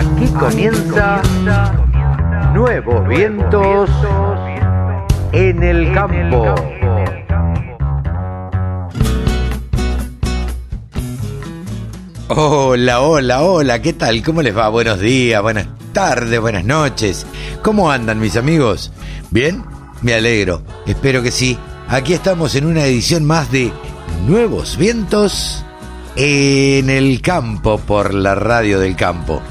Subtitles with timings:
[0.00, 1.20] Aquí comienza
[2.54, 3.90] Nuevos Vientos
[5.32, 6.54] en el Campo.
[12.28, 14.22] Hola, hola, hola, ¿qué tal?
[14.22, 14.70] ¿Cómo les va?
[14.70, 17.26] Buenos días, buenas tardes, buenas noches.
[17.60, 18.94] ¿Cómo andan mis amigos?
[19.30, 19.62] ¿Bien?
[20.00, 21.58] Me alegro, espero que sí.
[21.88, 23.70] Aquí estamos en una edición más de
[24.26, 25.62] Nuevos Vientos
[26.16, 29.42] en el Campo por la radio del campo.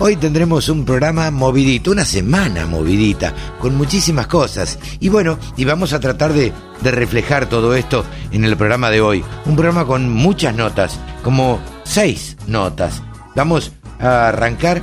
[0.00, 4.78] Hoy tendremos un programa movidito, una semana movidita, con muchísimas cosas.
[5.00, 6.52] Y bueno, y vamos a tratar de,
[6.84, 9.24] reflejar todo esto en el programa de hoy.
[9.44, 13.02] Un programa con muchas notas, como seis notas.
[13.34, 14.82] Vamos a arrancar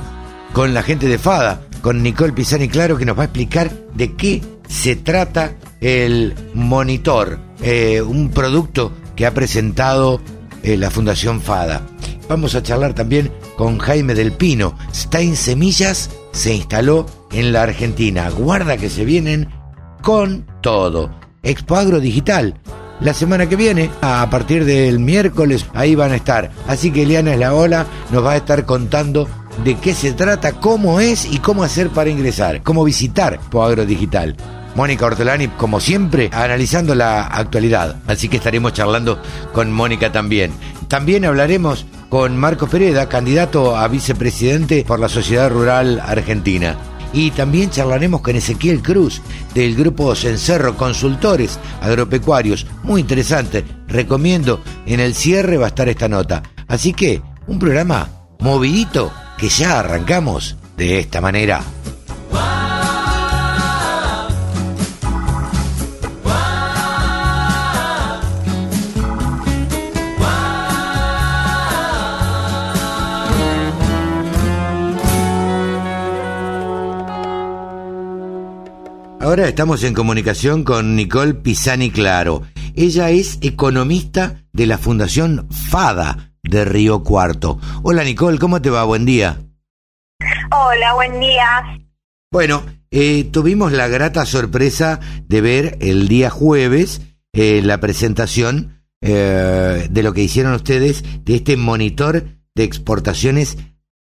[0.52, 4.12] con la gente de FADA, con Nicole Pisani Claro, que nos va a explicar de
[4.16, 10.20] qué se trata el monitor, eh, un producto que ha presentado
[10.62, 11.80] eh, la Fundación FADA.
[12.28, 14.76] Vamos a charlar también con Jaime del Pino.
[14.94, 18.30] Stein Semillas se instaló en la Argentina.
[18.30, 19.48] Guarda que se vienen
[20.02, 21.10] con todo.
[21.42, 22.60] Expo Agro Digital.
[23.00, 26.50] La semana que viene, a partir del miércoles, ahí van a estar.
[26.66, 29.28] Así que Eliana es la ola, nos va a estar contando
[29.64, 33.84] de qué se trata, cómo es y cómo hacer para ingresar, cómo visitar Expo Agro
[33.84, 34.36] Digital.
[34.74, 37.96] Mónica Ortolani, como siempre, analizando la actualidad.
[38.06, 39.20] Así que estaremos charlando
[39.52, 40.52] con Mónica también.
[40.88, 46.74] También hablaremos con Marcos Pereda, candidato a vicepresidente por la Sociedad Rural Argentina.
[47.12, 49.20] Y también charlaremos con Ezequiel Cruz
[49.52, 52.66] del grupo Cencerro Consultores Agropecuarios.
[52.84, 53.66] Muy interesante.
[53.86, 56.42] Recomiendo, en el cierre va a estar esta nota.
[56.68, 58.08] Así que, un programa
[58.40, 61.60] movidito que ya arrancamos de esta manera.
[79.26, 82.42] Ahora estamos en comunicación con Nicole Pisani Claro.
[82.76, 87.58] Ella es economista de la Fundación FADA de Río Cuarto.
[87.82, 88.84] Hola Nicole, ¿cómo te va?
[88.84, 89.42] Buen día.
[90.52, 91.44] Hola, buen día.
[92.30, 97.00] Bueno, eh, tuvimos la grata sorpresa de ver el día jueves
[97.32, 103.58] eh, la presentación eh, de lo que hicieron ustedes de este monitor de exportaciones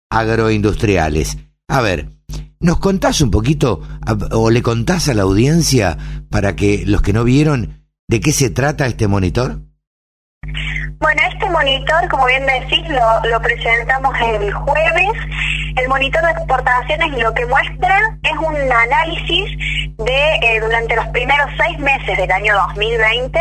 [0.10, 1.38] agroindustriales.
[1.70, 2.10] A ver,
[2.60, 3.82] ¿Nos contás un poquito
[4.32, 5.98] o le contás a la audiencia
[6.30, 9.62] para que los que no vieron de qué se trata este monitor?
[11.00, 15.12] Bueno, este monitor, como bien decís, lo, lo presentamos el jueves.
[15.76, 19.58] El monitor de exportaciones lo que muestra es un análisis
[19.98, 23.40] de eh, durante los primeros seis meses del año 2020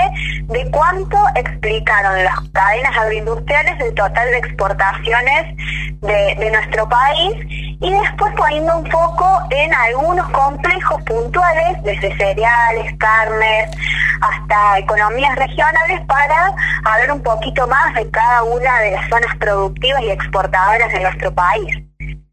[0.49, 5.57] de cuánto explicaron las cadenas agroindustriales del total de exportaciones
[6.01, 7.35] de, nuestro país
[7.81, 13.71] y después poniendo un foco en algunos complejos puntuales, desde cereales, carnes,
[14.21, 16.55] hasta economías regionales, para
[16.85, 21.35] hablar un poquito más de cada una de las zonas productivas y exportadoras de nuestro
[21.35, 21.86] país.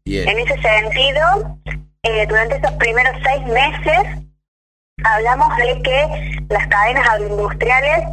[0.06, 1.58] En ese sentido,
[2.02, 4.24] eh, durante esos primeros seis meses,
[5.02, 8.04] hablamos de que las cadenas agroindustriales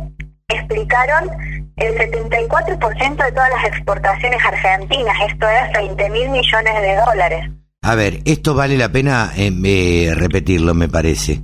[0.47, 1.29] explicaron
[1.75, 7.49] el 74% de todas las exportaciones argentinas, esto es 20 mil millones de dólares.
[7.83, 11.41] A ver, esto vale la pena eh, eh, repetirlo, me parece.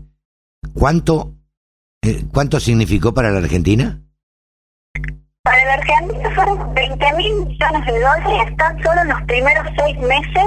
[0.74, 1.34] ¿Cuánto,
[2.04, 4.02] eh, ¿Cuánto significó para la Argentina?
[5.68, 10.46] La Argentina fueron 20 mil millones de dólares tan solo en los primeros seis meses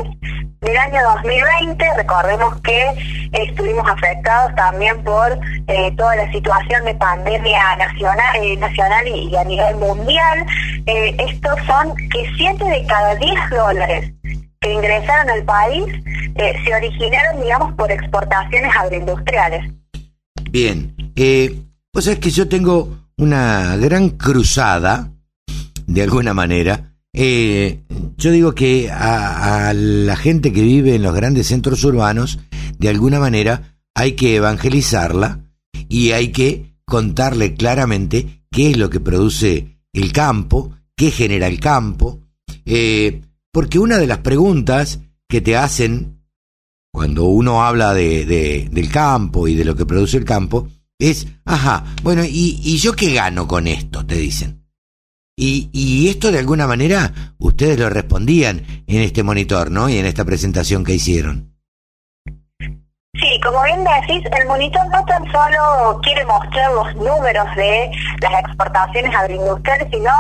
[0.63, 1.85] del año 2020.
[1.99, 9.09] Recordemos que estuvimos afectados también por eh, toda la situación de pandemia nacional, eh, nacional
[9.09, 10.47] y, a nivel mundial.
[10.87, 14.15] Eh, estos son que 7 de cada 10 dólares
[14.61, 15.85] que ingresaron al país
[16.65, 19.71] se originaron, digamos, por exportaciones agroindustriales.
[20.51, 20.95] Bien.
[21.15, 21.61] Eh,
[21.93, 25.13] pues es que yo tengo una gran cruzada,
[25.87, 26.97] de alguna manera.
[27.13, 27.83] Eh,
[28.17, 32.39] yo digo que a, la gente que vive en los grandes centros urbanos,
[32.79, 35.45] de alguna manera, hay que evangelizarla
[35.87, 41.61] y hay que contarle claramente qué es lo que produce el campo, qué genera el
[41.61, 42.21] campo,
[42.65, 43.21] eh,
[43.53, 46.23] porque una de las preguntas que te hacen
[46.91, 48.25] cuando uno habla de,
[48.71, 50.69] del campo y de lo que produce el campo
[51.01, 54.07] es, ajá, bueno, ¿y, y yo qué gano con esto?
[54.07, 54.61] Te dicen.
[55.37, 59.89] Y, y, esto de alguna manera ustedes lo respondían en este monitor, ¿no?
[59.89, 61.57] Y en esta presentación que hicieron.
[63.15, 68.41] Sí, como bien decís, el monitor no tan solo quiere mostrar los números de las
[68.45, 70.11] exportaciones agroindustriales, sino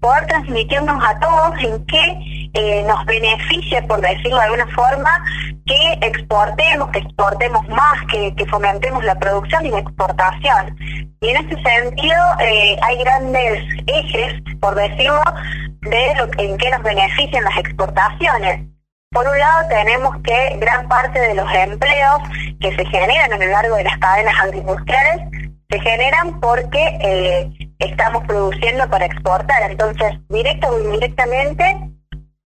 [0.00, 5.24] poder transmitirnos a todos en qué eh, nos beneficia, por decirlo de alguna forma,
[5.66, 10.76] que exportemos, que exportemos más, que, fomentemos la producción y la exportación.
[11.20, 15.22] Y en ese sentido eh, hay grandes ejes, por decirlo,
[15.80, 18.68] de lo que, en qué nos benefician las exportaciones.
[19.10, 22.22] Por un lado tenemos que gran parte de los empleos
[22.60, 25.20] que se generan a lo largo de las cadenas agroindustriales
[25.72, 29.70] se generan porque eh, estamos produciendo para exportar.
[29.70, 31.92] Entonces, directo o indirectamente,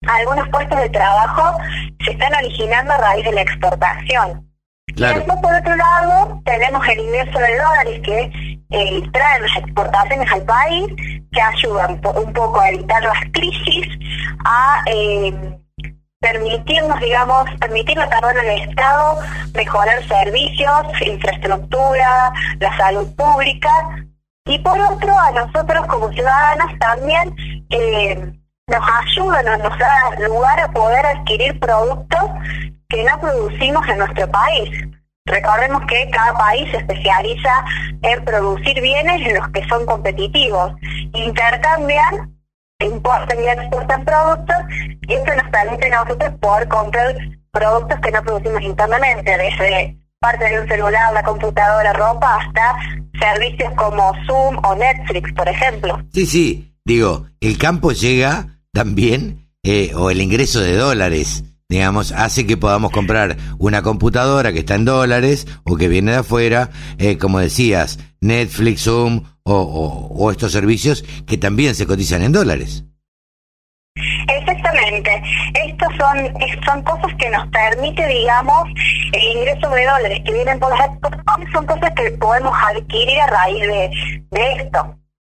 [0.07, 1.59] algunos puestos de trabajo
[2.05, 4.47] se están originando a raíz de la exportación.
[4.89, 10.33] Y después, por otro lado, tenemos el ingreso de dólares que eh, traen las exportaciones
[10.33, 10.87] al país,
[11.33, 13.89] que ayudan un poco a evitar las crisis,
[14.45, 15.59] a eh,
[16.21, 19.19] permitirnos, digamos, permitirle perdón al Estado
[19.55, 23.71] mejorar servicios, infraestructura, la salud pública,
[24.47, 27.35] y por otro, a nosotros como ciudadanos también
[27.71, 28.33] eh,
[28.69, 32.21] nos ayuda, nos, nos da lugar a poder adquirir productos
[32.89, 34.71] que no producimos en nuestro país.
[35.25, 37.65] Recordemos que cada país se especializa
[38.03, 40.73] en producir bienes en los que son competitivos.
[41.15, 42.33] Intercambian
[42.81, 44.57] importan y exportan productos
[45.09, 47.17] y esto nos permite a nosotros poder comprar
[47.51, 52.77] productos que no producimos internamente, desde parte de un celular, la computadora, ropa, hasta
[53.19, 56.03] servicios como Zoom o Netflix, por ejemplo.
[56.13, 62.47] Sí, sí, digo, el campo llega también, eh, o el ingreso de dólares, digamos, hace
[62.47, 66.69] que podamos comprar una computadora que está en dólares o que viene de afuera,
[66.99, 72.85] eh, como decías, Netflix, Zoom o, estos servicios que también se cotizan en dólares.
[74.29, 75.23] Exactamente.
[75.67, 76.19] Estos son,
[76.67, 78.69] son cosas que nos permite, digamos,
[79.13, 83.27] el ingreso de dólares que vienen por las exportaciones, son cosas que podemos adquirir a
[83.29, 83.63] raíz
[84.33, 84.99] de, esto.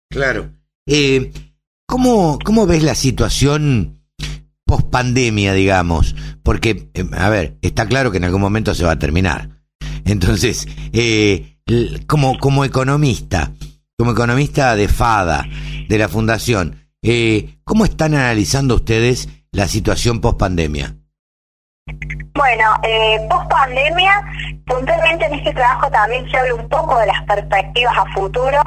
[0.10, 0.50] Claro.
[0.88, 1.32] Eh,
[1.88, 4.04] ¿cómo, ¿Cómo ves la situación
[4.66, 6.16] post pandemia, digamos?
[6.44, 9.64] Porque, eh, a ver, está claro que en algún momento se va a terminar.
[10.06, 11.58] Entonces, eh,
[12.06, 13.54] como, como economista,
[13.98, 15.48] como economista de FADA,
[15.90, 20.98] de la Fundación, eh, ¿cómo están analizando ustedes la situación post pandemia?
[22.34, 24.24] Bueno, eh, post pandemia,
[24.68, 28.62] puntualmente en este trabajo también se habla un poco de las perspectivas a futuro.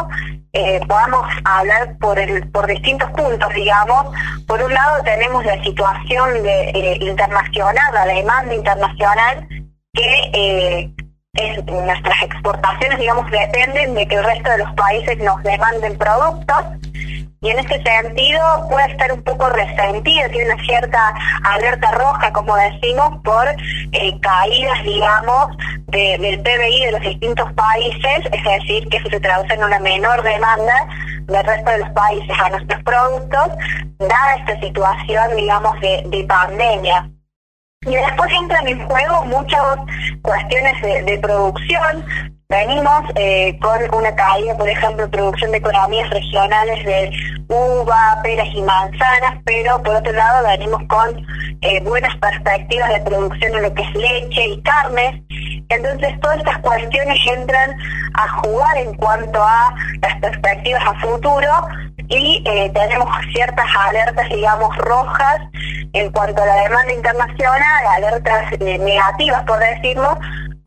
[0.52, 4.06] Eh, podamos hablar por el, por distintos puntos, digamos.
[4.46, 9.46] Por un lado tenemos la situación eh, internacional, la demanda internacional,
[9.93, 10.90] que
[11.34, 16.64] eh, nuestras exportaciones, digamos, dependen de que el resto de los países nos demanden productos
[17.43, 21.15] y en este sentido puede estar un poco resentido, tiene una cierta
[21.45, 25.57] alerta roja, como decimos, por eh, caídas, digamos,
[25.89, 30.23] del PBI de los distintos países, es decir, que eso se traduce en una menor
[30.23, 30.87] demanda
[31.27, 33.49] del resto de los países a nuestros productos,
[33.99, 37.11] dada esta situación, digamos, de pandemia.
[37.87, 39.63] Y después entran en juego muchas
[40.21, 42.05] cuestiones de, producción.
[42.50, 47.12] Venimos eh, con una caída, por ejemplo, producción de economías regionales de
[47.47, 51.25] uva, peras y manzanas, pero por otro lado venimos con
[51.61, 55.23] eh, buenas perspectivas de producción en lo que es leche y carnes.
[55.69, 57.76] Entonces todas estas cuestiones entran
[58.14, 59.73] a jugar en cuanto a
[60.03, 61.53] las perspectivas a futuro
[62.08, 65.39] y eh, tenemos ciertas alertas, digamos, rojas
[65.93, 70.19] en cuanto a la demanda internacional, alertas negativas, por decirlo,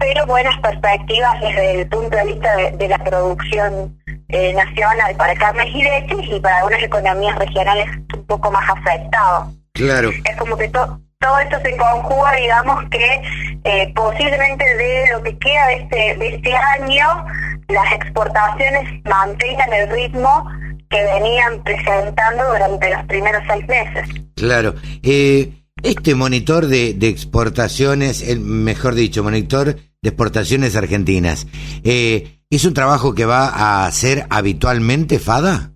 [0.03, 5.67] pero buenas perspectivas desde el punto de vista de, la producción eh, nacional para carnes
[5.73, 9.55] y leches y para algunas economías regionales un poco más afectados.
[9.73, 10.09] Claro.
[10.09, 15.75] Es como que todo esto se conjuga, digamos, que posiblemente de lo que queda de
[15.75, 17.25] este, de este año,
[17.69, 20.45] las exportaciones mantengan el ritmo
[20.89, 24.09] que venían presentando durante los primeros seis meses.
[24.35, 24.75] Claro.
[25.01, 31.45] Eh, este monitor de, exportaciones, el, mejor dicho, monitor de exportaciones argentinas,
[31.83, 35.71] eh, ¿es un trabajo que va a hacer habitualmente FADA?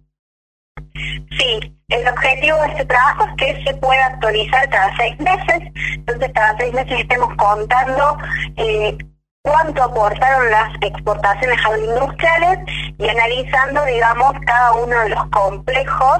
[0.96, 6.32] Sí, el objetivo de este trabajo es que se pueda actualizar cada seis meses, entonces
[6.34, 8.18] cada seis meses estemos contando
[8.58, 8.98] eh,
[9.48, 12.60] cuánto aportaron las exportaciones agroindustriales
[12.98, 16.20] y analizando, digamos, cada uno de los complejos.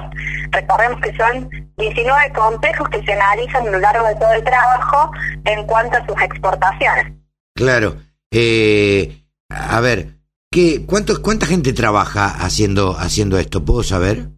[0.50, 5.10] Recordemos que son 19 complejos que se analizan a lo largo de todo el trabajo
[5.44, 7.12] en cuanto a sus exportaciones.
[7.54, 7.96] Claro.
[8.30, 10.18] Eh, a ver,
[10.50, 13.64] ¿qué, cuánto, ¿cuánta gente trabaja haciendo, haciendo esto?
[13.64, 14.28] ¿Puedo saber?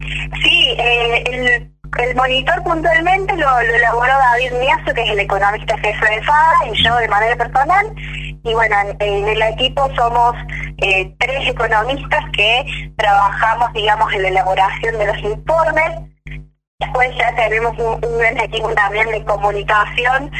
[0.00, 1.17] Sí, eh,
[1.98, 6.84] el monitor puntualmente lo, elaboró David Miazo, que es el economista jefe de FADA, y
[6.84, 7.86] yo de manera personal.
[8.44, 10.34] Y bueno, en, el equipo somos
[10.78, 15.92] eh, tres economistas que trabajamos, digamos, en la elaboración de los informes.
[16.78, 20.30] después ya tenemos un, un gran equipo también de comunicación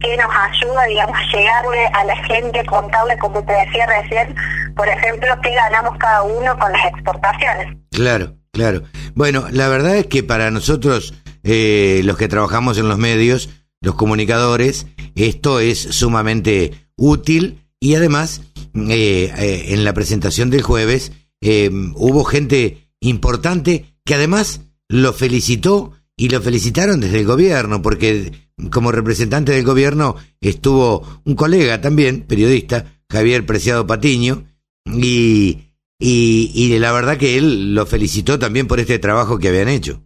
[0.00, 4.34] que nos ayuda, digamos, a llegarle a la gente, contarle, como te decía recién,
[4.76, 7.76] por ejemplo, qué ganamos cada uno con las exportaciones.
[7.90, 8.82] Claro, claro.
[9.14, 13.50] Bueno, la verdad es que para nosotros, eh, los que trabajamos en los medios,
[13.80, 18.42] los comunicadores, esto es sumamente útil y además,
[18.74, 25.92] eh, eh, en la presentación del jueves, eh, hubo gente importante que además lo felicitó
[26.16, 28.32] y lo felicitaron desde el gobierno, porque
[28.70, 34.44] como representante del gobierno estuvo un colega también, periodista, Javier Preciado Patiño,
[34.86, 40.02] y, y, la verdad que él lo felicitó también por este trabajo que habían hecho.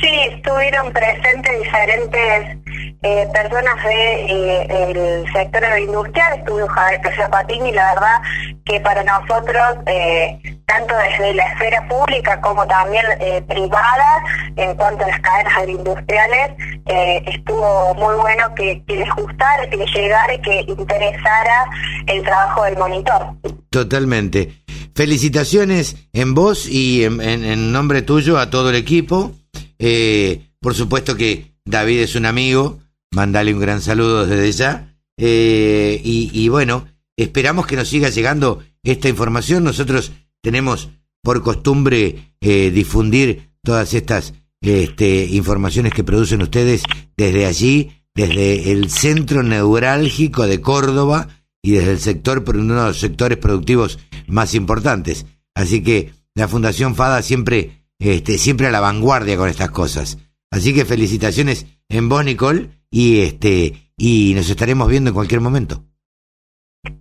[0.00, 2.58] Sí, estuvieron presentes diferentes
[3.02, 8.22] eh, personas de, el sector agroindustrial, estuvo Javier Pérez Patini y la verdad
[8.64, 14.22] que para nosotros, eh, tanto desde la esfera pública como también eh, privada,
[14.56, 16.50] en cuanto a las cadenas agroindustriales,
[16.86, 21.66] eh, estuvo muy bueno que, que les gustara, que les llegara y que interesara
[22.06, 23.34] el trabajo del monitor.
[23.70, 24.64] Totalmente.
[24.94, 29.32] Felicitaciones en vos y en, en, nombre tuyo a todo el equipo.
[29.78, 32.78] Eh, por supuesto que David es un amigo,
[33.10, 34.94] mandale un gran saludo desde ya.
[35.16, 39.64] Eh, y, y, bueno, esperamos que nos siga llegando esta información.
[39.64, 40.12] Nosotros
[40.44, 40.90] tenemos
[41.22, 46.82] por costumbre eh, difundir todas estas este, informaciones que producen ustedes
[47.16, 51.28] desde allí, desde el centro neurálgico de Córdoba
[51.62, 53.98] y desde el sector, uno de los sectores productivos
[54.28, 55.24] más importantes.
[55.54, 60.18] Así que la Fundación FADA siempre este, siempre a la vanguardia con estas cosas.
[60.50, 65.84] Así que felicitaciones en vos, Nicole, y este, y nos estaremos viendo en cualquier momento.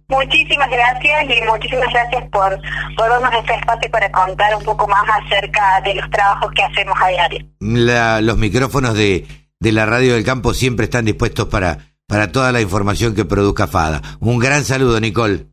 [0.08, 2.60] Muchísimas gracias y muchísimas gracias por,
[2.98, 6.96] por darnos este espacio para contar un poco más acerca de los trabajos que hacemos
[7.02, 7.46] a diario.
[7.60, 9.26] La, los micrófonos de,
[9.60, 13.68] de la radio del campo siempre están dispuestos para, para toda la información que produzca
[13.68, 14.02] FADA.
[14.20, 15.48] Un gran saludo, Nicole.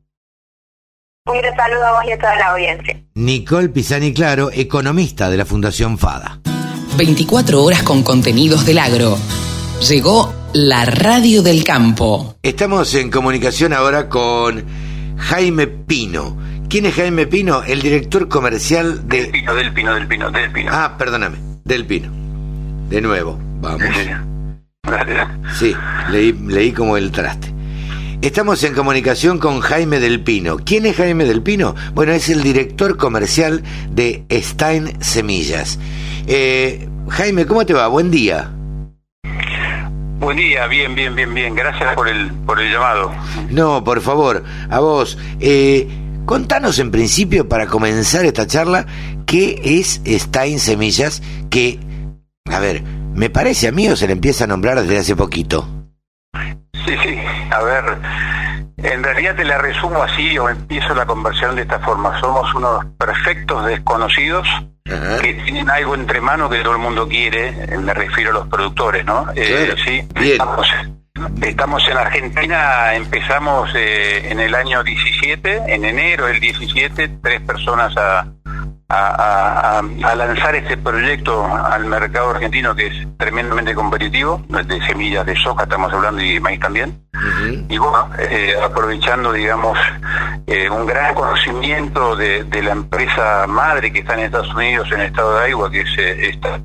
[1.26, 3.02] Un gran saludo a vos y a toda la audiencia.
[3.14, 6.40] Nicole Pisani Claro, economista de la Fundación FADA.
[6.96, 9.16] 24 horas con contenidos del agro.
[9.88, 12.36] Llegó la radio del campo.
[12.42, 14.64] Estamos en comunicación ahora con
[15.16, 16.36] Jaime Pino.
[16.68, 17.62] ¿Quién es Jaime Pino?
[17.62, 19.22] El director comercial de...
[19.22, 20.70] Del Pino, del Pino, del Pino, del Pino.
[20.72, 22.10] Ah, perdóname, del Pino.
[22.88, 23.82] De nuevo, vamos.
[25.58, 25.74] Sí,
[26.10, 27.52] leí, leí como el traste.
[28.20, 30.58] Estamos en comunicación con Jaime del Pino.
[30.58, 31.74] ¿Quién es Jaime del Pino?
[31.94, 35.78] Bueno, es el director comercial de Stein Semillas.
[36.26, 37.86] Eh, Jaime, ¿cómo te va?
[37.88, 38.50] Buen día.
[40.20, 41.54] Buen día, bien, bien, bien, bien.
[41.54, 43.10] Gracias por el, por el llamado.
[43.48, 45.16] No, por favor, a vos.
[45.40, 45.88] Eh,
[46.26, 48.84] contanos en principio, para comenzar esta charla,
[49.24, 51.80] qué es Stein Semillas, que,
[52.50, 52.82] a ver,
[53.14, 55.66] me parece a mí o se le empieza a nombrar desde hace poquito.
[56.84, 57.16] Sí, sí,
[57.50, 57.84] a ver,
[58.82, 62.18] en realidad te la resumo así o empiezo la conversación de esta forma.
[62.20, 64.46] Somos unos perfectos desconocidos
[64.86, 65.18] Ajá.
[65.20, 69.04] que tienen algo entre manos que todo el mundo quiere, me refiero a los productores,
[69.04, 69.24] ¿no?
[69.24, 69.36] Claro.
[69.36, 70.66] Eh, sí, estamos,
[71.42, 77.96] estamos, en Argentina, empezamos eh, en el año 17, en enero del 17, tres personas
[77.96, 78.26] a,
[78.88, 85.24] a, a, a, lanzar este proyecto al mercado argentino que es tremendamente competitivo, de semillas
[85.24, 87.06] de soja estamos hablando y de maíz también.
[87.14, 87.66] Uh -huh.
[87.68, 89.78] Y bueno, eh, aprovechando, digamos,
[90.46, 95.00] eh, un gran conocimiento de, de, la empresa madre que está en Estados Unidos, en
[95.00, 96.60] el estado de Iowa, que es eh, esta.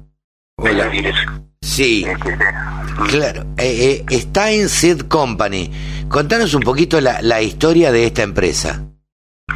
[1.65, 2.05] Sí,
[3.09, 3.43] claro.
[3.57, 5.71] Eh, está en Seed Company.
[6.07, 8.83] Contanos un poquito la, la historia de esta empresa.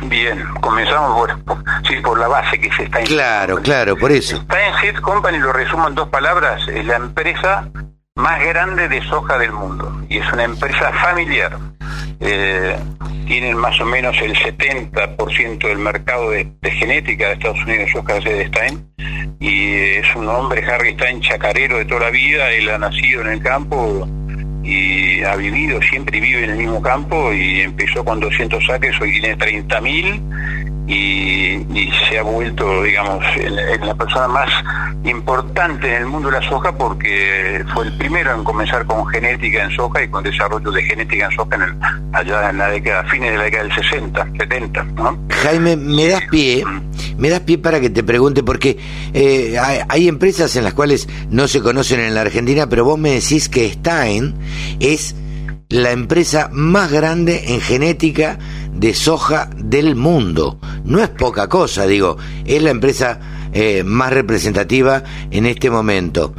[0.03, 3.63] Bien, comenzamos por, por, sí, por la base que es Stein Claro, Company.
[3.65, 4.37] claro, por eso.
[4.37, 7.69] Stein Seed Company, lo resumo en dos palabras, es la empresa
[8.15, 11.57] más grande de soja del mundo y es una empresa familiar.
[12.21, 12.75] Eh,
[13.27, 18.47] tienen más o menos el 70% del mercado de, genética de Estados Unidos, soja de
[18.47, 18.85] Stein,
[19.39, 23.27] y es un hombre, Harry Stein, chacarero de toda la vida, él ha nacido en
[23.27, 24.07] el campo
[24.63, 29.19] y ha vivido, siempre vive en el mismo campo y empezó con 200 saques, hoy
[29.19, 30.21] tiene 30 mil
[30.89, 34.49] y, y, se ha vuelto, digamos, en, en, la persona más
[35.03, 39.63] importante en el mundo de la soja porque fue el primero en comenzar con genética
[39.63, 41.75] en soja y con desarrollo de genética en soja en el,
[42.11, 45.19] allá en la década, fines de la década del 60, 70, ¿no?
[45.29, 46.65] Jaime, me das pie,
[47.17, 48.79] me das pie para que te pregunte porque
[49.13, 52.97] eh, hay, hay, empresas en las cuales no se conocen en la Argentina, pero vos
[52.97, 54.33] me decís que Stein
[54.79, 55.15] es
[55.69, 58.39] la empresa más grande en genética
[58.73, 60.59] de soja del mundo.
[60.83, 63.19] No es poca cosa, digo, es la empresa
[63.53, 66.33] eh, más representativa en este momento.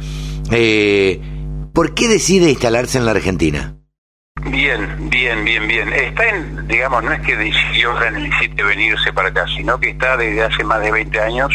[0.51, 1.21] Eh,
[1.73, 3.75] ¿Por qué decide instalarse en la Argentina?
[4.49, 5.93] Bien, bien, bien, bien.
[5.93, 10.43] Está en, digamos, no es que decidió necesite venirse para acá, sino que está desde
[10.43, 11.51] hace más de 20 años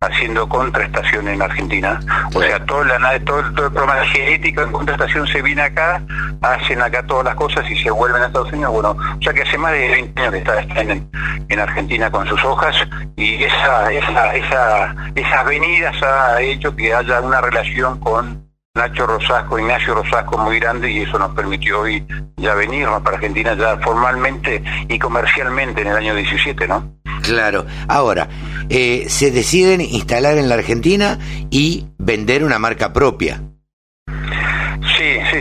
[0.00, 1.98] haciendo contraestación en Argentina.
[2.32, 6.02] O sea, todo, la, todo, todo el programa genético en contraestación se viene acá,
[6.40, 8.72] hacen acá todas las cosas y se vuelven a Estados Unidos.
[8.72, 11.10] Bueno, o sea que hace más de 20 años que está, en,
[11.48, 12.76] en, Argentina con sus hojas
[13.16, 18.47] y esa, esa, esa, esas venidas ha hecho que haya una relación con
[18.78, 22.06] Nacho Rosasco, Ignacio Rosasco muy grande y eso nos permitió hoy
[22.36, 26.94] ya venirnos para Argentina ya formalmente y comercialmente en el año 17, ¿no?
[27.22, 27.66] Claro.
[27.88, 28.28] Ahora,
[28.68, 31.18] eh, se deciden instalar en la Argentina
[31.50, 33.42] y vender una marca propia.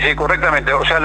[0.07, 0.71] Sí, correctamente.
[0.71, 0.99] O sea,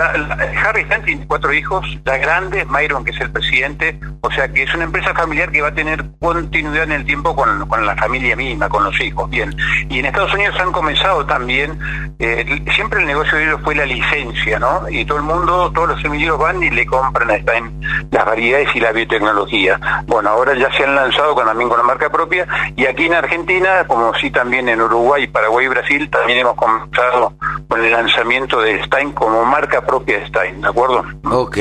[0.64, 4.62] Harry Stein tiene cuatro hijos, ya grandes, Myron, que es el presidente, o sea, que
[4.62, 8.36] es una empresa familiar que va a tener continuidad en el tiempo con, la familia
[8.36, 9.56] misma, con los hijos, bien.
[9.88, 11.80] Y en Estados Unidos han comenzado también,
[12.20, 14.88] eh, siempre el negocio de ellos fue la licencia, ¿no?
[14.88, 17.80] Y todo el mundo, todos los semilleros van y le compran a Stein
[18.12, 19.80] las variedades y la biotecnología.
[20.06, 23.14] Bueno, ahora ya se han lanzado con, también con la marca propia, y aquí en
[23.14, 27.34] Argentina, como sí también en Uruguay, Paraguay y Brasil, también hemos comenzado
[27.66, 31.02] con el lanzamiento de Como marca propia de Stein, ¿de acuerdo?
[31.24, 31.58] Ok,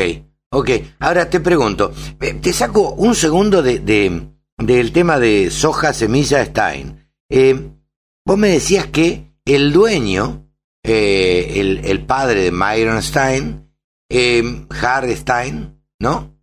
[0.50, 0.70] ok.
[1.00, 3.80] Ahora te pregunto, eh, te saco un segundo de,
[4.58, 7.08] del tema de soja, semilla, Stein.
[7.30, 7.70] Eh,
[8.26, 10.46] vos me decías que el dueño,
[10.84, 13.72] eh, el, el, padre de Myron Stein,
[14.82, 16.36] Harry Stein, ¿no?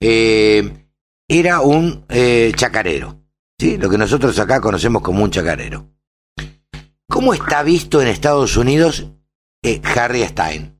[0.00, 2.06] era un
[2.56, 3.22] chacarero,
[3.58, 3.78] ¿sí?
[3.78, 5.88] Lo que nosotros acá conocemos como un chacarero.
[7.08, 9.13] ¿Cómo está visto en Estados Unidos
[9.64, 10.78] eh, Harry Stein?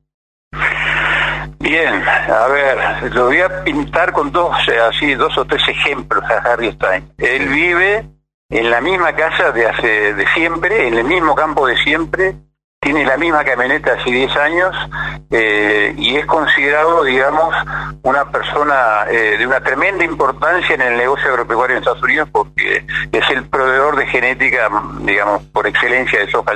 [1.59, 4.55] Bien, a ver, lo voy a pintar con dos,
[4.87, 7.11] así, dos o tres ejemplos a Harry Stein.
[7.17, 8.07] Él vive
[8.49, 12.35] en la misma casa de hace de siempre, en el mismo campo de siempre,
[12.85, 14.75] tiene la misma camioneta hace 10 años
[15.31, 17.55] eh, y es considerado, digamos,
[18.03, 22.85] una persona eh, de una tremenda importancia en el negocio agropecuario en Estados Unidos porque
[23.11, 26.53] es el proveedor de genética, digamos, por excelencia de soja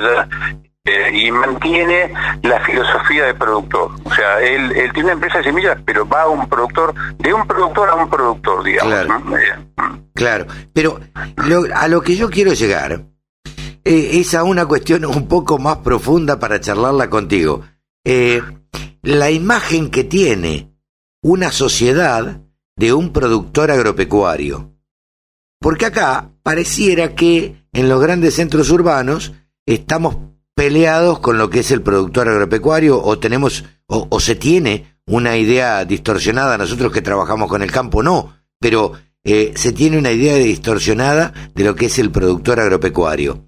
[0.84, 2.12] eh, y mantiene
[2.42, 3.90] la filosofía del productor.
[4.04, 7.34] O sea, él, él, tiene una empresa de semillas, pero va a un productor, de
[7.34, 8.94] un productor a un productor, digamos.
[8.94, 9.20] Claro,
[9.76, 9.98] mm.
[10.14, 10.46] claro.
[10.72, 11.00] pero
[11.74, 13.04] a lo que yo quiero llegar
[13.84, 17.62] eh, es a una cuestión un poco más profunda para charlarla contigo.
[18.04, 18.42] Eh,
[19.02, 20.74] la imagen que tiene
[21.22, 22.40] una sociedad
[22.76, 24.74] de un productor agropecuario.
[25.58, 29.34] Porque acá pareciera que en los grandes centros urbanos
[29.66, 30.29] estamos
[30.60, 35.86] peleados con lo que es el productor agropecuario o tenemos o, se tiene una idea
[35.86, 38.92] distorsionada, nosotros que trabajamos con el campo no, pero
[39.24, 43.46] eh, se tiene una idea distorsionada de lo que es el productor agropecuario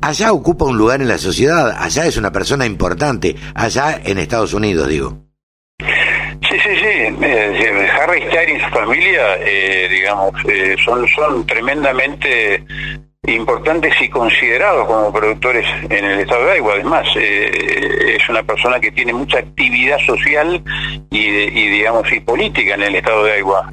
[0.00, 4.54] allá ocupa un lugar en la sociedad, allá es una persona importante, allá en Estados
[4.54, 5.26] Unidos, digo.
[5.78, 7.16] Sí, sí, sí.
[7.22, 12.64] Eh, Harry Stein y su familia, eh, digamos, eh, son, son tremendamente
[13.26, 16.72] importantes y considerados como productores en el estado de Iowa.
[16.74, 20.62] Además, es una persona que tiene mucha actividad social
[21.10, 23.68] y, digamos, y política en el estado de Iowa.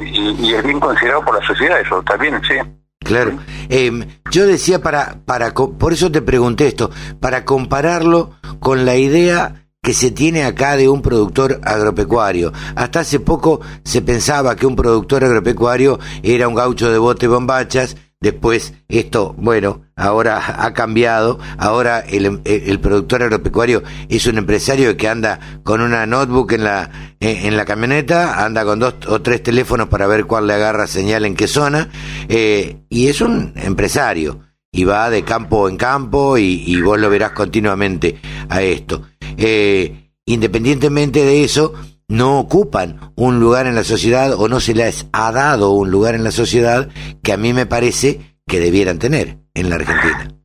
[0.00, 2.54] Y, y, es bien considerado por la sociedad, eso también, sí.
[3.00, 3.38] Claro.
[3.68, 9.66] Em, yo decía para, para, por eso te pregunté esto, para compararlo con la idea
[9.82, 12.52] que se tiene acá de un productor agropecuario.
[12.74, 17.96] Hasta hace poco se pensaba que un productor agropecuario era un gaucho de bote bombachas
[18.20, 21.38] Después esto, bueno, ahora ha cambiado.
[21.58, 27.56] Ahora el, productor agropecuario es un empresario que anda con una notebook en la, en,
[27.56, 31.34] la camioneta, anda con dos o tres teléfonos para ver cuál le agarra señal en
[31.34, 31.90] qué zona,
[32.28, 34.40] eh, y es un empresario.
[34.72, 39.02] Y va de campo en campo y, y vos lo verás continuamente a esto.
[39.38, 41.72] Eh, independientemente de eso,
[42.08, 46.14] no ocupan un lugar en la sociedad o no se les ha dado un lugar
[46.14, 46.88] en la sociedad
[47.22, 50.35] que a mí me parece que debieran tener en la Argentina.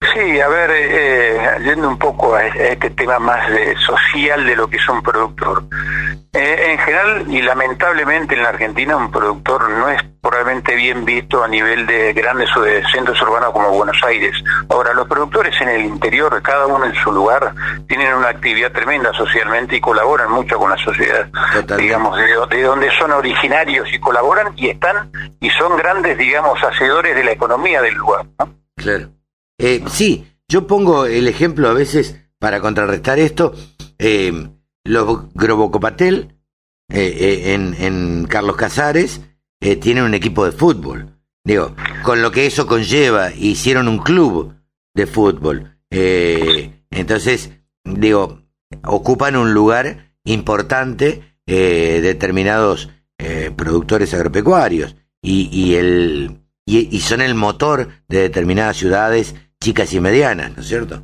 [0.00, 4.54] Sí, a ver, eh, eh, yendo un poco a este tema más de social de
[4.54, 5.64] lo que es un productor.
[6.32, 11.42] Eh, en general y lamentablemente en la Argentina un productor no es probablemente bien visto
[11.42, 14.32] a nivel de grandes o de centros urbanos como Buenos Aires.
[14.68, 17.54] Ahora, los productores en el interior, cada uno en su lugar,
[17.88, 21.28] tienen una actividad tremenda socialmente y colaboran mucho con la sociedad,
[21.76, 27.24] digamos, de, donde son originarios y colaboran y están y son grandes, digamos, hacedores de
[27.24, 28.26] la economía del lugar.
[28.76, 29.17] Claro.
[29.58, 33.54] Eh, sí, yo pongo el ejemplo a veces para contrarrestar esto.
[33.98, 34.32] Eh,
[34.84, 36.36] los Grobocopatel
[36.90, 39.20] eh, en, en Carlos Casares
[39.80, 41.18] tienen un equipo de fútbol.
[41.44, 44.54] digo, con lo que eso conlleva, hicieron un club
[44.94, 45.78] de fútbol.
[45.90, 47.50] Eh, entonces,
[47.84, 48.42] digo,
[48.84, 57.34] ocupan un lugar importante eh, determinados eh, productores agropecuarios y, y el y son el
[57.34, 61.02] motor de determinadas ciudades chicas y medianas, ¿no es cierto?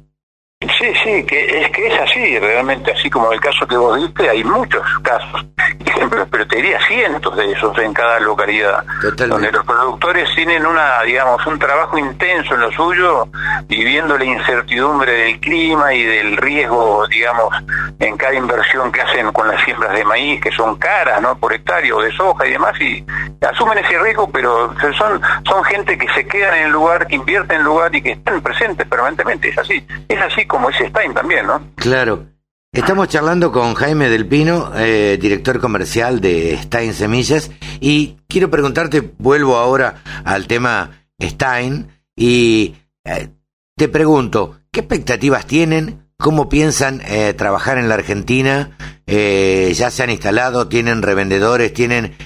[0.60, 4.30] Sí, sí, que es que es así, realmente así como el caso que vos diste,
[4.30, 5.44] hay muchos casos,
[5.84, 8.82] ejemplos, pero te diría cientos de esos en cada localidad,
[9.28, 13.28] donde los productores tienen una, digamos, un trabajo intenso en lo suyo,
[13.66, 17.54] viviendo la incertidumbre del clima y del riesgo, digamos,
[17.98, 21.36] en cada inversión que hacen con las siembras de maíz, que son caras, ¿no?
[21.38, 23.04] Por hectárea o de soja y demás, y
[23.44, 27.56] asumen ese riesgo, pero son, son gente que se quedan en el lugar, que invierten
[27.56, 31.14] en el lugar y que están presentes permanentemente, es así, es así como ese Stein
[31.14, 31.60] también, ¿no?
[31.76, 32.26] Claro.
[32.72, 39.12] Estamos charlando con Jaime del Pino, eh, director comercial de Stein Semillas, y quiero preguntarte,
[39.18, 40.90] vuelvo ahora al tema
[41.22, 43.28] Stein, y eh,
[43.76, 46.03] te pregunto, ¿qué expectativas tienen?
[46.18, 48.76] ¿Cómo piensan eh, trabajar en la Argentina?
[49.06, 50.68] ¿Ya se han instalado?
[50.68, 51.72] ¿Tienen revendedores?
[51.72, 52.16] ¿Tienen...?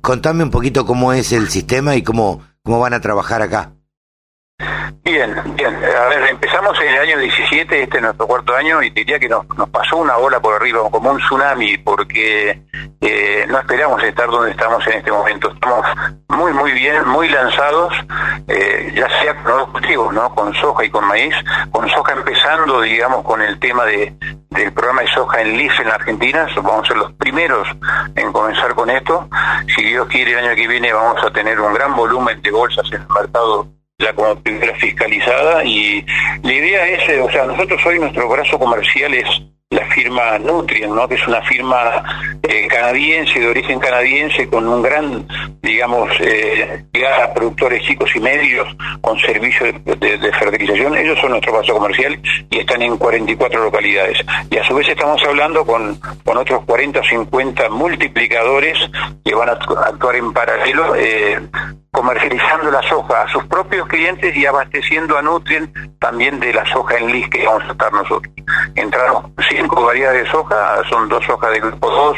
[0.00, 3.77] contame un poquito cómo es el sistema y cómo, cómo van a trabajar acá.
[5.08, 5.74] Bien, bien.
[5.74, 9.26] A ver, empezamos en el año 17, este es nuestro cuarto año, y diría que
[9.26, 12.62] nos, pasó una ola por arriba, como un tsunami, porque
[13.00, 15.50] eh, no esperamos estar donde estamos en este momento.
[15.50, 15.86] Estamos
[16.28, 17.94] muy, muy bien, muy lanzados,
[18.48, 20.34] eh, ya sea con los cultivos, ¿no?
[20.34, 21.34] Con soja y con maíz.
[21.70, 24.14] Con soja empezando, digamos, con el tema de,
[24.50, 26.46] del programa de soja en LIS en la Argentina.
[26.56, 27.66] Vamos a ser los primeros
[28.14, 29.26] en comenzar con esto.
[29.74, 32.84] Si Dios quiere, el año que viene vamos a tener un gran volumen de bolsas
[32.92, 36.06] en el mercado la primera fiscalizada y
[36.44, 39.26] la idea es, eh, o sea, nosotros hoy nuestro brazo comercial es
[39.70, 41.08] la firma Nutrien, ¿no?
[41.08, 42.02] que es una firma
[42.42, 45.26] eh, canadiense, de origen canadiense, con un gran,
[45.60, 46.84] digamos, eh,
[47.20, 48.68] a productores chicos y medios
[49.00, 50.96] con servicios de, fertilización.
[50.96, 54.18] Ellos son nuestro brazo comercial y están en 44 localidades.
[54.48, 58.78] Y a su vez estamos hablando con, con otros 40 o 50 multiplicadores
[59.24, 60.94] que van a actuar en paralelo.
[60.96, 61.40] Eh,
[61.98, 66.96] comercializando la soja a sus propios clientes y abasteciendo a Nutrien también de la soja
[66.96, 68.32] en lis que vamos a estar nosotros.
[68.76, 72.16] Entraron cinco variedades de soja, son dos hojas de grupo 2,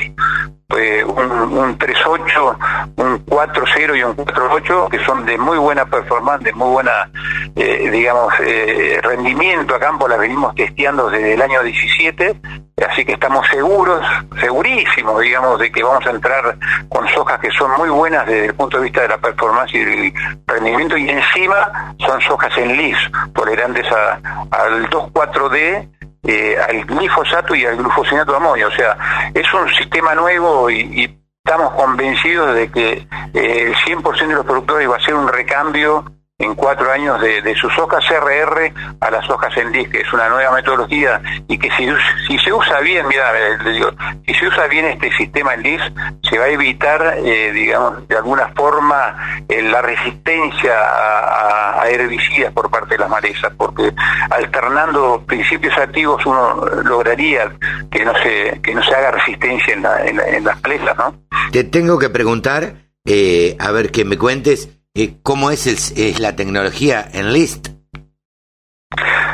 [0.79, 6.45] eh, un, un 3.8, un 4.0 y un 4.8, que son de muy buena performance,
[6.45, 7.11] de muy buena,
[7.57, 12.41] eh, digamos, eh, rendimiento a campo, las venimos testeando desde el año 17,
[12.89, 14.01] así que estamos seguros,
[14.41, 16.57] segurísimos, digamos, de que vamos a entrar
[16.89, 19.81] con sojas que son muy buenas desde el punto de vista de la performance y
[19.81, 20.13] el
[20.47, 22.97] rendimiento, y encima son sojas en lis,
[23.35, 25.89] tolerantes a, al 2.4D,
[26.23, 28.69] eh, al glifosato y al glufosinato de amonio.
[28.69, 32.93] O sea, es un sistema nuevo y, estamos convencidos de que
[33.33, 36.05] eh, el 100% de los productores va a ser un recambio
[36.41, 40.29] en cuatro años de, sus hojas CRR a las hojas en DIS, que es una
[40.31, 41.87] nueva metodología y que si,
[42.27, 43.31] si se usa bien, mira,
[43.63, 43.91] digo,
[44.27, 45.83] si se usa bien este sistema en DIS,
[46.29, 52.71] se va a evitar, eh, digamos, de alguna forma eh, la resistencia a, herbicidas por
[52.71, 53.93] parte de las malezas, porque
[54.31, 57.53] alternando principios activos uno lograría
[57.91, 61.15] que no se, que no se haga resistencia en, las malezas, ¿no?
[61.53, 62.75] Te tengo que preguntar,
[63.05, 67.69] eh, a ver que me cuentes, eh, ¿Cómo es, es la tecnología en List?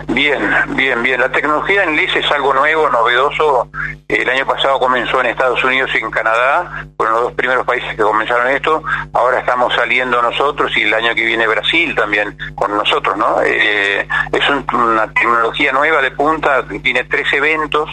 [0.08, 0.40] Bien,
[0.76, 1.20] bien, bien.
[1.20, 3.68] La tecnología en LIS es algo nuevo, novedoso.
[4.08, 7.90] El año pasado comenzó en Estados Unidos y en Canadá, fueron los dos primeros países
[7.90, 8.82] que comenzaron esto.
[9.12, 13.42] Ahora estamos saliendo nosotros y el año que viene Brasil también con nosotros, ¿no?
[13.42, 17.90] Eh, es una tecnología nueva de punta tiene tres eventos.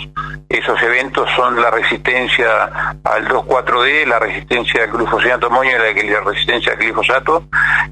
[0.47, 2.65] Esos eventos son la resistencia
[3.04, 7.43] al 2,4-D, la resistencia al glufosinato amonio y la resistencia al glifosato.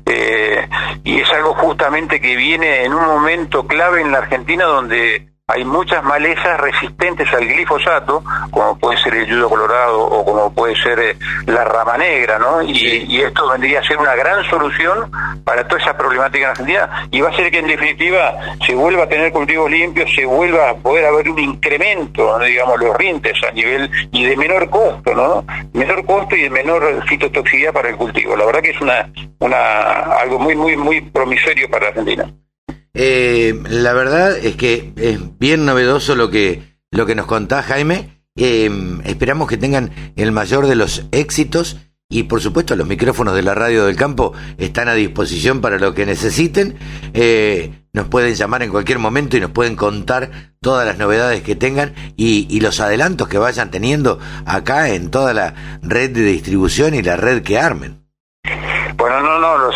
[0.06, 0.68] Eh,
[1.04, 5.66] y es algo justamente que viene en un momento clave en la Argentina donde hay
[5.66, 10.98] muchas malezas resistentes al glifosato, como puede ser el yudo colorado o como puede ser
[11.00, 12.62] eh, la rama negra, ¿no?
[12.62, 15.12] Y, esto vendría a ser una gran solución
[15.44, 18.34] para toda esa problemática en Argentina y va a ser que en definitiva
[18.66, 22.96] se vuelva a tener cultivos limpios, se vuelva a poder haber un incremento, digamos, los
[22.98, 25.46] rintes a nivel y de menor costo, ¿no?
[25.74, 28.36] Menor costo y de menor fitotoxicidad para el cultivo.
[28.36, 32.32] La verdad que es una, una algo muy, muy, muy promisorio para Argentina.
[32.94, 38.22] Eh, la verdad es que es bien novedoso lo que, lo que nos contás, Jaime.
[38.36, 38.70] Eh,
[39.06, 41.78] esperamos que tengan el mayor de los éxitos
[42.12, 45.94] y por supuesto los micrófonos de la radio del campo están a disposición para lo
[45.94, 46.78] que necesiten.
[47.14, 51.56] Eh, nos pueden llamar en cualquier momento y nos pueden contar todas las novedades que
[51.56, 57.02] tengan y, los adelantos que vayan teniendo acá en toda la red de distribución y
[57.02, 58.06] la red que armen.
[58.96, 59.76] Bueno, no, no, los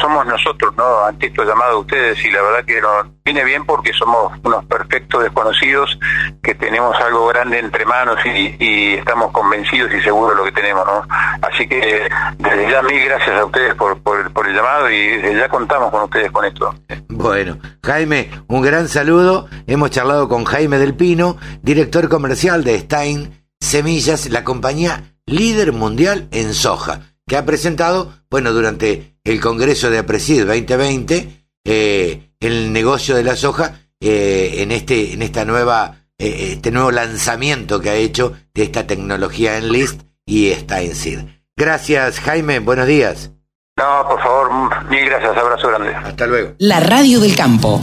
[0.00, 1.04] somos nosotros, ¿no?
[1.04, 2.80] Ante esto llamado a ustedes y la verdad que
[3.24, 5.98] viene bien porque somos unos perfectos desconocidos
[6.42, 10.84] que tenemos algo grande entre manos y, estamos convencidos y seguros de lo que tenemos,
[10.86, 11.06] ¿no?
[11.42, 12.08] Así que
[12.38, 16.02] desde ya mil gracias a ustedes por, por, el llamado y desde ya contamos con
[16.02, 16.74] ustedes con esto.
[17.08, 19.48] Bueno, Jaime, un gran saludo.
[19.66, 26.28] Hemos charlado con Jaime del Pino, director comercial de Stein Semillas, la compañía líder mundial
[26.30, 33.16] en soja que ha presentado, bueno, durante el Congreso de Apresid 2020, eh, el negocio
[33.16, 37.96] de la soja eh, en este, en esta nueva, eh, este nuevo lanzamiento que ha
[37.96, 41.18] hecho de esta tecnología en List y está en SID.
[41.56, 42.60] Gracias, Jaime.
[42.60, 43.32] Buenos días.
[43.76, 45.36] No, por favor, mil gracias.
[45.36, 45.94] Abrazo grande.
[45.94, 46.54] Hasta luego.
[46.58, 47.80] La Radio del Campo.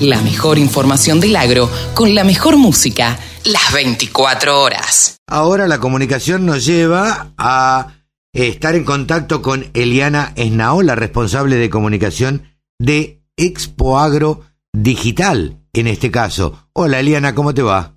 [0.00, 5.18] La mejor información del agro con la mejor música las 24 horas.
[5.26, 7.88] Ahora la comunicación nos lleva a
[8.34, 12.42] estar en contacto con Eliana Esnao, la responsable de comunicación
[12.78, 14.42] de Expo Agro
[14.72, 16.68] Digital, en este caso.
[16.72, 17.94] Hola Eliana, ¿cómo te va?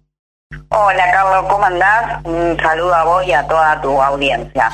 [0.69, 2.23] Hola Carlos, ¿cómo andás?
[2.23, 4.71] Un saludo a vos y a toda tu audiencia.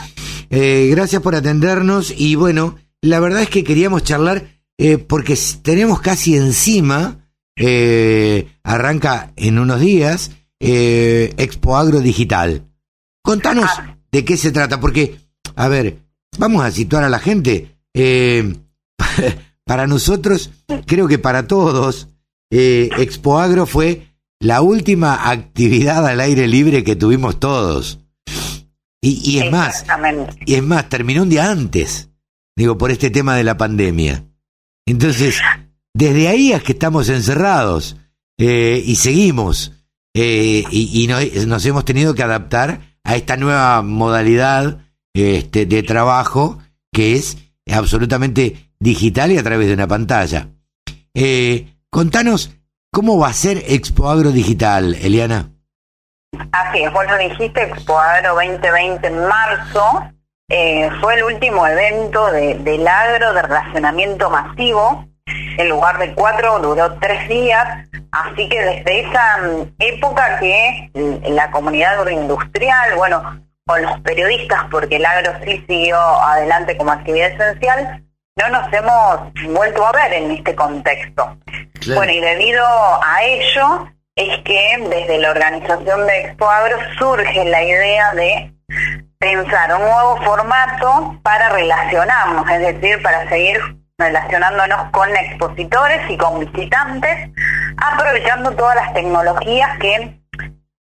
[0.50, 4.44] Eh, gracias por atendernos y bueno, la verdad es que queríamos charlar
[4.78, 12.66] eh, porque tenemos casi encima, eh, arranca en unos días, Expo Agro Digital.
[13.24, 13.96] Contanos ah.
[14.12, 15.23] de qué se trata, porque
[15.56, 16.00] a ver,
[16.38, 17.78] vamos a situar a la gente.
[17.94, 18.56] Eh,
[19.66, 20.52] para nosotros,
[20.86, 22.10] creo que para todos,
[22.52, 24.08] eh, Expo Agro fue
[24.40, 28.00] la última actividad al aire libre que tuvimos todos.
[29.06, 29.86] Y, es más,
[30.46, 32.10] y es más, terminó un día antes,
[32.56, 34.24] digo, por este tema de la pandemia.
[34.86, 35.42] Entonces,
[35.94, 37.98] desde ahí es que estamos encerrados
[38.38, 39.74] eh, y seguimos.
[40.14, 41.08] y,
[41.48, 44.80] nos hemos tenido que adaptar a esta nueva modalidad
[45.14, 46.60] este, de trabajo
[46.92, 47.38] que es
[47.72, 50.50] absolutamente digital y a través de una pantalla.
[51.14, 52.52] Eh, contanos
[52.92, 55.52] cómo va a ser Expo Agro Digital, Eliana.
[56.52, 60.14] Así es, vos lo dijiste, Expo Agro 2020 en marzo,
[60.50, 65.08] eh, fue el último evento de, del agro de relacionamiento masivo.
[65.26, 67.88] En lugar de cuatro, duró tres días.
[68.12, 70.92] Así que desde esa mm, época que
[71.30, 77.32] la comunidad agroindustrial, bueno, con los periodistas, porque el agro sí siguió adelante como actividad
[77.32, 78.04] esencial,
[78.36, 81.38] no nos hemos vuelto a ver en este contexto.
[81.96, 87.64] Bueno, y debido a ello es que desde la organización de Expo Agro surge la
[87.64, 88.54] idea de
[89.18, 93.60] pensar un nuevo formato para relacionarnos, es decir, para seguir
[93.98, 97.30] relacionándonos con expositores y con visitantes,
[97.78, 100.20] aprovechando todas las tecnologías que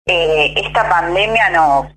[0.06, 1.88] eh, esta pandemia nos,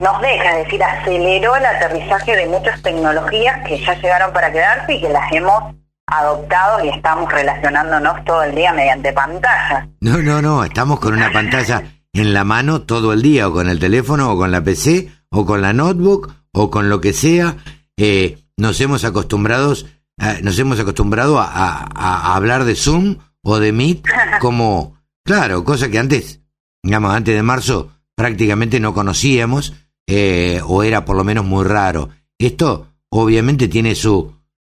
[0.00, 4.94] nos deja, es decir, aceleró el aterrizaje de muchas tecnologías que ya llegaron para quedarse
[4.94, 5.74] y que las hemos
[6.06, 9.88] adoptado y estamos relacionándonos todo el día mediante pantallas.
[10.00, 11.82] No, no, no, estamos con una pantalla
[12.12, 15.44] en la mano todo el día, o con el teléfono, o con la PC, o
[15.44, 17.56] con la notebook, o con lo que sea.
[17.96, 19.86] Eh, nos hemos acostumbrados,
[20.20, 24.06] eh, nos hemos acostumbrado a, a, hablar de Zoom o de Meet
[24.40, 26.40] como, claro, cosa que antes,
[26.84, 29.74] digamos, antes de marzo prácticamente no conocíamos
[30.10, 32.08] eh, o era por lo menos muy raro.
[32.38, 34.32] Esto obviamente tiene su,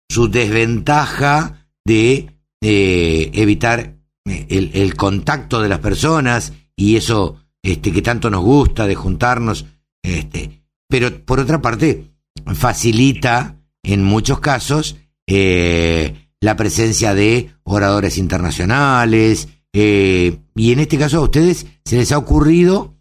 [0.09, 2.31] su desventaja de
[2.63, 8.95] evitar eh, el, contacto de las personas y eso este, que tanto nos gusta de
[8.95, 9.67] juntarnos.
[10.05, 12.13] Este, pero por otra parte,
[12.55, 19.49] facilita en muchos casos eh, la presencia de oradores internacionales.
[19.73, 22.95] y en este caso a ustedes se les ha ocurrido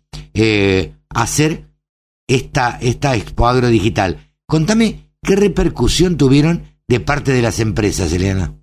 [1.09, 1.72] hacer
[2.35, 4.17] esta, esta Expo Agro Digital.
[4.47, 8.53] Contame qué repercusión tuvieron de parte de las empresas, Eliana.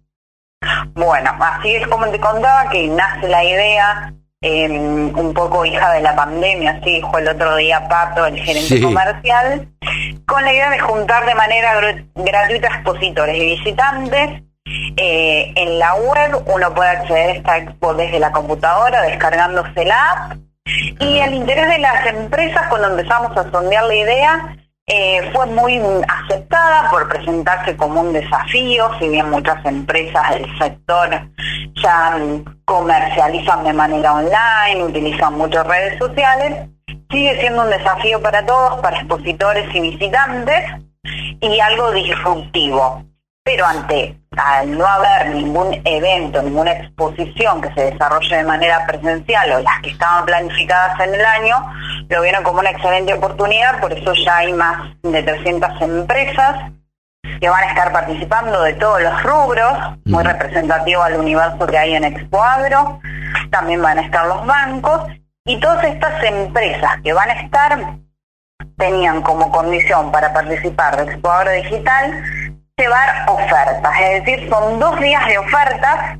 [0.94, 6.02] Bueno, así es como te contaba que nace la idea, em, un poco hija de
[6.02, 9.68] la pandemia, así dijo el otro día Pato, el gerente comercial,
[10.26, 11.80] con la idea de juntar de manera
[12.14, 14.42] gratuita expositores y visitantes.
[14.96, 20.10] Eh, en la web uno puede acceder a esta expo desde la computadora, descargándose la
[20.10, 20.49] app
[20.98, 24.56] y el interés de las empresas cuando empezamos a sondear la idea
[24.92, 31.10] eh, fue muy aceptada por presentarse como un desafío, si bien muchas empresas del sector
[31.80, 32.18] ya
[32.64, 36.68] comercializan de manera online, utilizan muchas redes sociales,
[37.08, 40.64] sigue siendo un desafío para todos, para expositores y visitantes,
[41.40, 43.04] y algo disruptivo.
[43.44, 49.52] Pero ante al no haber ningún evento, ninguna exposición que se desarrolle de manera presencial
[49.52, 51.56] o las que estaban planificadas en el año,
[52.08, 56.72] lo vieron como una excelente oportunidad, por eso ya hay más de 300 empresas
[57.40, 59.72] que van a estar participando de todos los rubros,
[60.04, 63.00] muy representativo al universo que hay en Expo Agro.
[63.50, 65.02] También van a estar los bancos
[65.44, 67.96] y todas estas empresas que van a estar
[68.76, 72.24] tenían como condición para participar de Expo Agro Digital
[72.80, 76.18] llevar ofertas, es decir, son dos días de ofertas,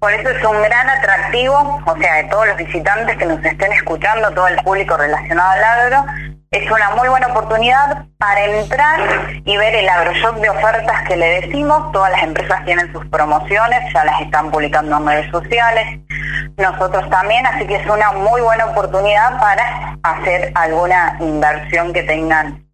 [0.00, 3.72] por eso es un gran atractivo, o sea, de todos los visitantes que nos estén
[3.72, 6.04] escuchando, todo el público relacionado al agro,
[6.52, 9.00] es una muy buena oportunidad para entrar
[9.42, 11.90] y ver el agroshop de ofertas que le decimos.
[11.92, 16.00] Todas las empresas tienen sus promociones, ya las están publicando en redes sociales.
[16.58, 22.66] Nosotros también, así que es una muy buena oportunidad para hacer alguna inversión que tengan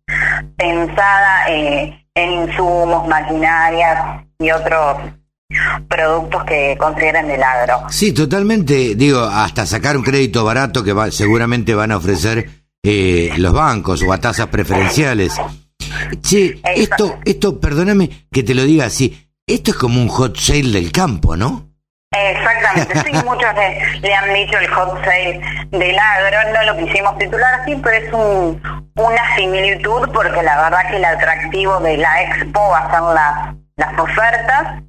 [0.57, 4.97] pensada eh, en insumos, maquinarias y otros
[5.89, 7.83] productos que consideren del agro.
[7.91, 8.95] Sí, totalmente.
[8.95, 12.51] Digo, hasta sacar un crédito barato que va, seguramente van a ofrecer
[12.83, 15.35] eh, los bancos o a tasas preferenciales.
[16.21, 20.71] Che, esto, esto, perdóname que te lo diga así, esto es como un hot sale
[20.71, 21.68] del campo, ¿no?
[22.11, 23.55] Exactamente, sí, muchos
[24.01, 25.41] le, han dicho el hot sale
[25.71, 28.63] del agro, no lo quisimos titular así, pero es un,
[28.97, 33.57] una similitud porque la verdad que el atractivo de la expo va a ser las,
[33.77, 34.83] las ofertas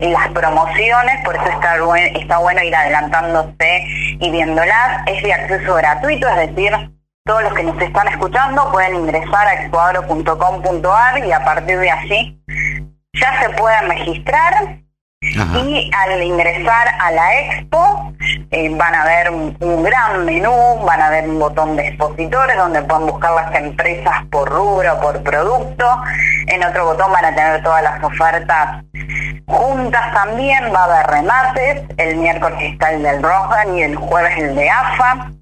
[0.00, 1.76] y las promociones, por eso está,
[2.18, 3.84] está bueno ir adelantándose
[4.18, 6.72] y viéndolas, es de acceso gratuito, es decir,
[7.24, 12.42] todos los que nos están escuchando pueden ingresar a expoagro.com.ar y a partir de allí
[13.12, 14.80] ya se pueden registrar
[15.22, 18.14] y al ingresar a la expo
[18.50, 22.80] eh, van a ver un, gran menú, van a ver un botón de expositores donde
[22.82, 25.84] pueden buscar las empresas por rubro, por producto.
[26.46, 28.82] En otro botón van a tener todas las ofertas
[29.46, 34.38] juntas también, va a haber remates, el miércoles está el del Rohan y el jueves
[34.38, 35.32] el de AFA.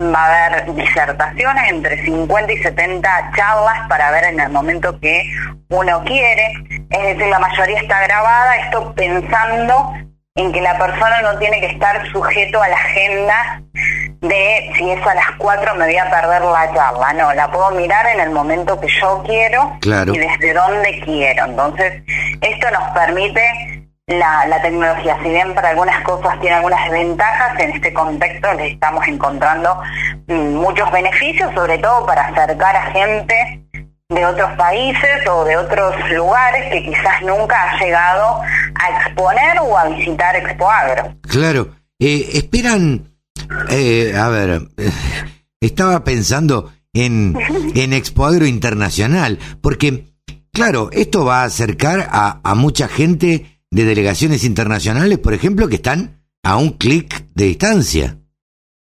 [0.00, 5.30] Va a haber disertaciones entre 50 y 70 charlas para ver en el momento que
[5.70, 6.52] uno quiere.
[6.90, 9.94] Es decir, la mayoría está grabada, esto pensando
[10.36, 13.62] en que la persona no tiene que estar sujeto a la agenda
[14.20, 17.12] de si es a las 4 me voy a perder la charla.
[17.12, 21.44] No, la puedo mirar en el momento que yo quiero y desde donde quiero.
[21.44, 22.02] Entonces,
[22.40, 27.70] esto nos permite la, la, tecnología, si bien para algunas cosas tiene algunas ventajas, en
[27.70, 29.78] este contexto le estamos encontrando
[30.28, 33.64] mm, muchos beneficios, sobre todo para acercar a gente
[34.10, 38.40] de otros países o de otros lugares que quizás nunca ha llegado
[38.74, 41.16] a exponer o a visitar Expo Agro.
[41.22, 43.10] Claro, eh, esperan,
[43.70, 44.90] eh, a ver, eh,
[45.60, 47.34] estaba pensando en,
[47.74, 50.04] en Expo Agro Internacional, porque,
[50.52, 55.74] claro, esto va a acercar a, a mucha gente de delegaciones internacionales, por ejemplo, que
[55.76, 58.16] están a un clic de distancia.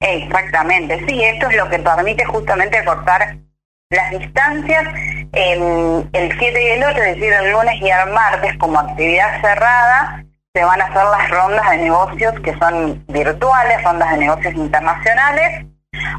[0.01, 3.37] Exactamente, sí, esto es lo que permite justamente cortar
[3.89, 4.83] las distancias.
[5.31, 10.25] el 7 y el 8, es decir, el lunes y el martes, como actividad cerrada,
[10.53, 15.65] se van a hacer las rondas de negocios que son virtuales, rondas de negocios internacionales.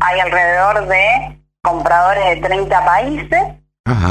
[0.01, 3.43] Hay alrededor de compradores de 30 países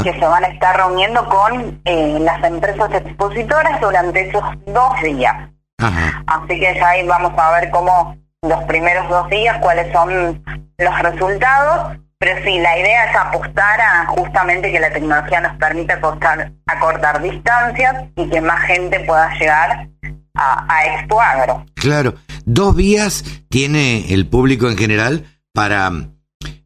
[0.04, 5.50] que se van a estar reuniendo con eh, las empresas expositoras durante esos dos días.
[5.78, 10.42] Así que ya ahí vamos a ver cómo los primeros dos días, cuáles son
[10.78, 11.98] los resultados.
[12.18, 17.22] Pero sí, la idea es apostar a justamente que la tecnología nos permita acortar, acortar
[17.22, 19.90] distancias y que más gente pueda llegar
[20.36, 21.66] a, a Expo Agro.
[21.76, 22.14] Claro,
[22.46, 25.92] dos vías tiene el público en general para,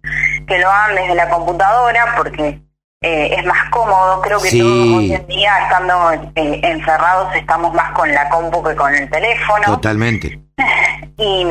[0.46, 2.60] que lo hagan desde la computadora porque
[3.00, 4.20] eh, es más cómodo.
[4.22, 8.74] Creo que todos hoy en día, estando eh, encerrados, estamos más con la compu que
[8.74, 9.64] con el teléfono.
[9.64, 10.40] Totalmente.
[11.20, 11.44] Y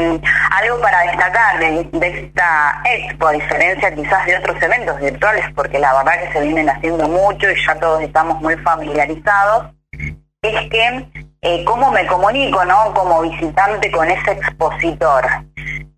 [0.51, 5.93] algo para destacar de, esta expo, a diferencia quizás de otros eventos virtuales, porque la
[5.93, 9.65] verdad que se vienen haciendo mucho y ya todos estamos muy familiarizados,
[10.41, 11.05] es que
[11.41, 12.93] eh, cómo me comunico, ¿no?
[12.93, 15.25] Como visitante con ese expositor.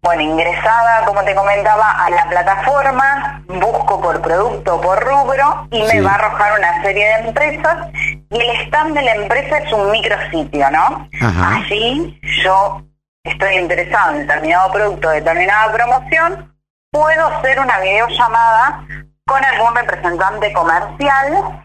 [0.10, 6.02] Bueno, ingresada, como te comentaba, a la plataforma, busco por producto, por rubro y me
[6.02, 7.90] va a arrojar una serie de empresas
[8.32, 11.08] y el stand de la empresa es un micrositio, ¿no?
[11.22, 12.82] Allí yo
[13.24, 16.56] estoy interesado en determinado producto, determinada promoción,
[16.92, 18.84] puedo hacer una videollamada
[19.28, 21.62] con algún representante comercial.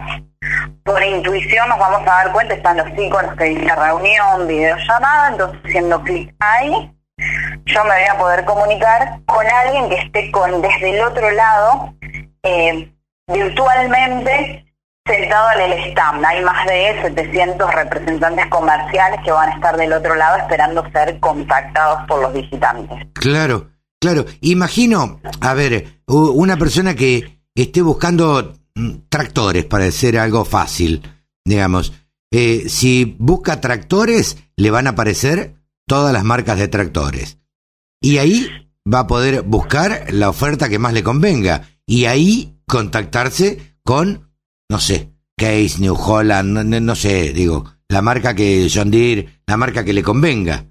[0.85, 5.61] Por intuición nos vamos a dar cuenta, están los iconos que dice reunión, videollamada, entonces
[5.65, 6.94] haciendo clic ahí
[7.67, 11.95] yo me voy a poder comunicar con alguien que esté con desde el otro lado,
[12.43, 12.93] eh,
[13.27, 14.65] virtualmente,
[15.07, 16.25] sentado en el stand.
[16.25, 21.19] Hay más de 700 representantes comerciales que van a estar del otro lado esperando ser
[21.21, 23.07] contactados por los visitantes.
[23.15, 23.71] Claro,
[24.01, 24.25] claro.
[24.41, 31.03] Imagino, a ver, una persona que esté buscando mm, tractores para hacer algo fácil,
[31.45, 31.93] digamos.
[32.31, 35.55] Eh, si busca tractores, le van a aparecer
[35.87, 37.39] todas las marcas de tractores.
[38.01, 38.49] Y ahí
[38.93, 41.69] va a poder buscar la oferta que más le convenga.
[41.87, 44.33] Y ahí contactarse con,
[44.69, 49.85] no sé, Case, New Holland, no, sé, digo, la marca que John Deere, la marca
[49.85, 50.67] que le convenga.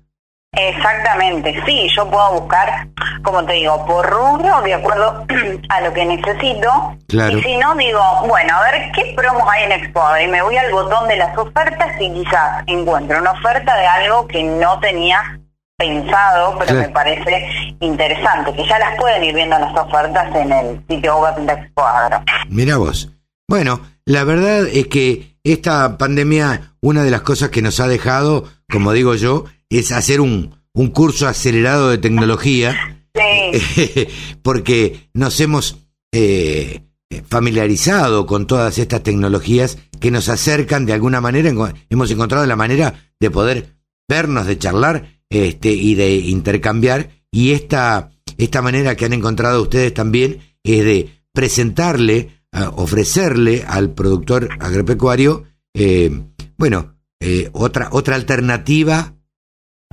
[0.56, 2.88] Exactamente, sí, yo puedo buscar,
[3.24, 5.26] como te digo, por rubro, de acuerdo
[5.70, 6.95] a lo que necesito.
[7.08, 7.39] Claro.
[7.39, 10.01] Y si no, digo, bueno, a ver qué promos hay en Expo.
[10.24, 14.28] Y me voy al botón de las ofertas y quizás encuentro una oferta de algo
[14.28, 15.39] que no tenía
[15.76, 20.86] pensado, pero me parece interesante, que ya las pueden ir viendo las ofertas en el
[20.88, 22.24] sitio web de Expo Agro.
[22.49, 23.10] Mira vos.
[23.49, 28.45] Bueno, la verdad es que esta pandemia, una de las cosas que nos ha dejado,
[28.70, 29.45] como digo yo,
[29.80, 32.99] es hacer un, un curso acelerado de tecnología,
[34.41, 35.78] porque nos hemos
[36.11, 36.82] eh,
[37.28, 41.51] familiarizado con todas estas tecnologías que nos acercan de alguna manera,
[41.89, 43.78] hemos encontrado la manera de poder
[44.09, 49.93] vernos, de charlar este, y de intercambiar, y esta, esta manera que han encontrado ustedes
[49.93, 52.43] también es de presentarle,
[52.76, 56.11] ofrecerle al productor agropecuario, eh,
[56.57, 59.15] bueno, eh, otra, otra alternativa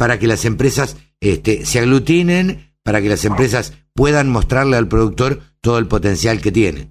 [0.00, 5.40] para que las empresas este, se aglutinen, para que las empresas puedan mostrarle al productor
[5.60, 6.88] todo el potencial que tiene.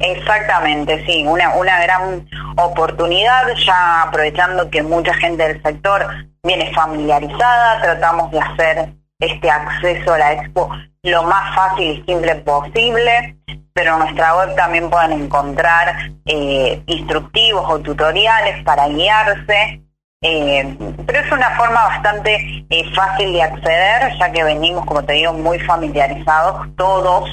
[0.00, 6.04] Exactamente, sí, una, una gran oportunidad, ya aprovechando que mucha gente del sector
[6.42, 10.68] viene familiarizada, tratamos de hacer este acceso a la expo
[11.04, 13.36] lo más fácil y simple posible,
[13.72, 19.85] pero en nuestra web también pueden encontrar eh, instructivos o tutoriales para guiarse
[20.26, 25.14] eh, pero es una forma bastante eh, fácil de acceder, ya que venimos, como te
[25.14, 27.28] digo, muy familiarizados todos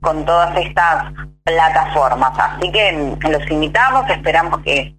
[0.00, 1.12] con todas estas
[1.44, 2.32] plataformas.
[2.38, 4.94] Así que mm, los invitamos, esperamos que,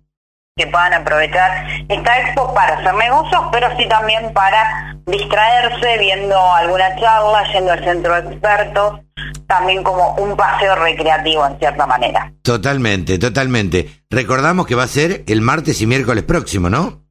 [0.56, 6.96] que puedan aprovechar esta expo para hacer negocios, pero sí también para distraerse viendo alguna
[6.96, 9.00] charla, yendo al centro de expertos,
[9.48, 12.34] también como un paseo recreativo en cierta manera.
[12.42, 14.04] Totalmente, totalmente.
[14.10, 17.02] Recordamos que va a ser el martes y miércoles próximo, ¿no?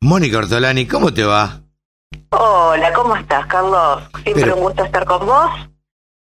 [0.00, 1.63] Mónica Ortolani, ¿cómo te va?
[2.30, 4.02] Hola, ¿cómo estás, Carlos?
[4.22, 5.50] Siempre un gusto estar con vos.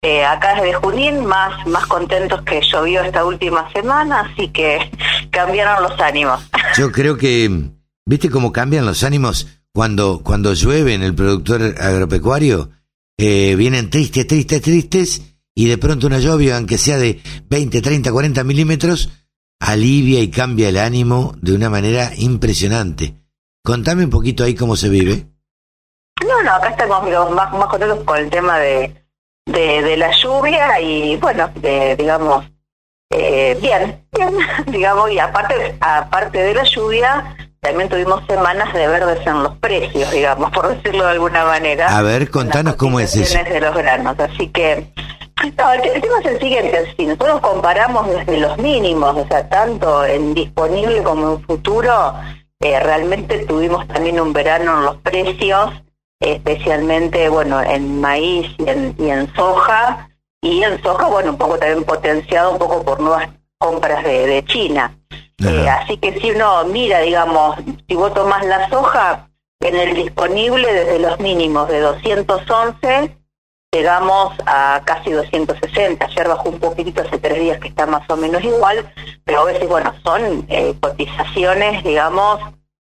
[0.01, 4.91] Eh, acá desde Junín, más, más contentos que llovió esta última semana, así que
[5.31, 6.41] cambiaron los ánimos.
[6.77, 7.69] Yo creo que,
[8.05, 12.71] ¿viste cómo cambian los ánimos cuando, cuando llueve en el productor agropecuario?
[13.17, 15.21] Eh, vienen tristes, tristes, tristes,
[15.55, 19.09] y de pronto una lluvia, aunque sea de 20, 30, 40 milímetros,
[19.59, 23.15] alivia y cambia el ánimo de una manera impresionante.
[23.63, 25.32] Contame un poquito ahí cómo se vive.
[26.21, 28.93] No, no, acá estamos más, más contentos con el tema de,
[29.45, 31.49] de, la lluvia y bueno,
[31.97, 32.45] digamos,
[33.09, 34.37] eh, bien, bien,
[34.67, 40.11] digamos, y aparte, aparte de la lluvia, también tuvimos semanas de verdes en los precios,
[40.11, 41.97] digamos, por decirlo de alguna manera.
[41.97, 43.41] A ver, contanos cómo es eso.
[43.43, 44.93] de los granos, así que...
[45.57, 50.05] No, el, tema es el siguiente, si nosotros comparamos desde los mínimos, o sea, tanto
[50.05, 52.13] en disponible como en futuro,
[52.61, 55.71] eh, realmente tuvimos también un verano en los precios,
[56.31, 60.09] especialmente, bueno, en maíz y en, y en soja,
[60.41, 64.45] y en soja, bueno, un poco también potenciado un poco por nuevas compras de, de
[64.45, 64.97] China.
[65.45, 67.57] Eh, así que si uno mira, digamos,
[67.87, 73.17] si vos tomás la soja, en el disponible desde los mínimos de 211
[73.73, 76.05] llegamos a casi 260.
[76.05, 78.91] Ayer bajó un poquitito hace tres días que está más o menos igual,
[79.23, 82.39] pero a veces, bueno, son eh, cotizaciones, digamos,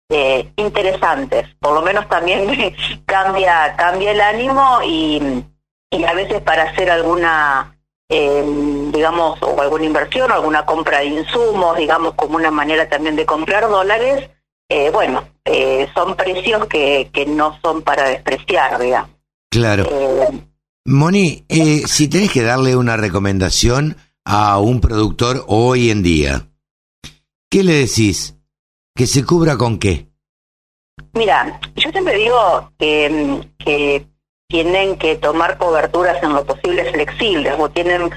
[0.08, 1.48] eh, interesantes.
[1.60, 2.74] Por lo menos también
[3.06, 5.44] cambia, cambia el ánimo y,
[5.90, 7.74] y a veces para hacer alguna
[8.08, 8.44] eh,
[8.92, 13.24] digamos, o alguna inversión o alguna compra de insumos, digamos, como una manera también de
[13.24, 14.30] comprar dólares,
[14.68, 19.10] eh, bueno, eh, son precios que, que no son para despreciar, digamos.
[19.50, 19.88] Claro.
[20.84, 21.44] Moni,
[21.86, 26.46] si tenés que darle una recomendación a un productor hoy en día,
[27.48, 28.33] ¿qué le decís?
[28.96, 30.06] ¿Que se cubra con qué?
[31.14, 34.06] Mira, yo siempre digo que,
[34.48, 38.10] tienen que tomar coberturas en lo posible flexibles o tienen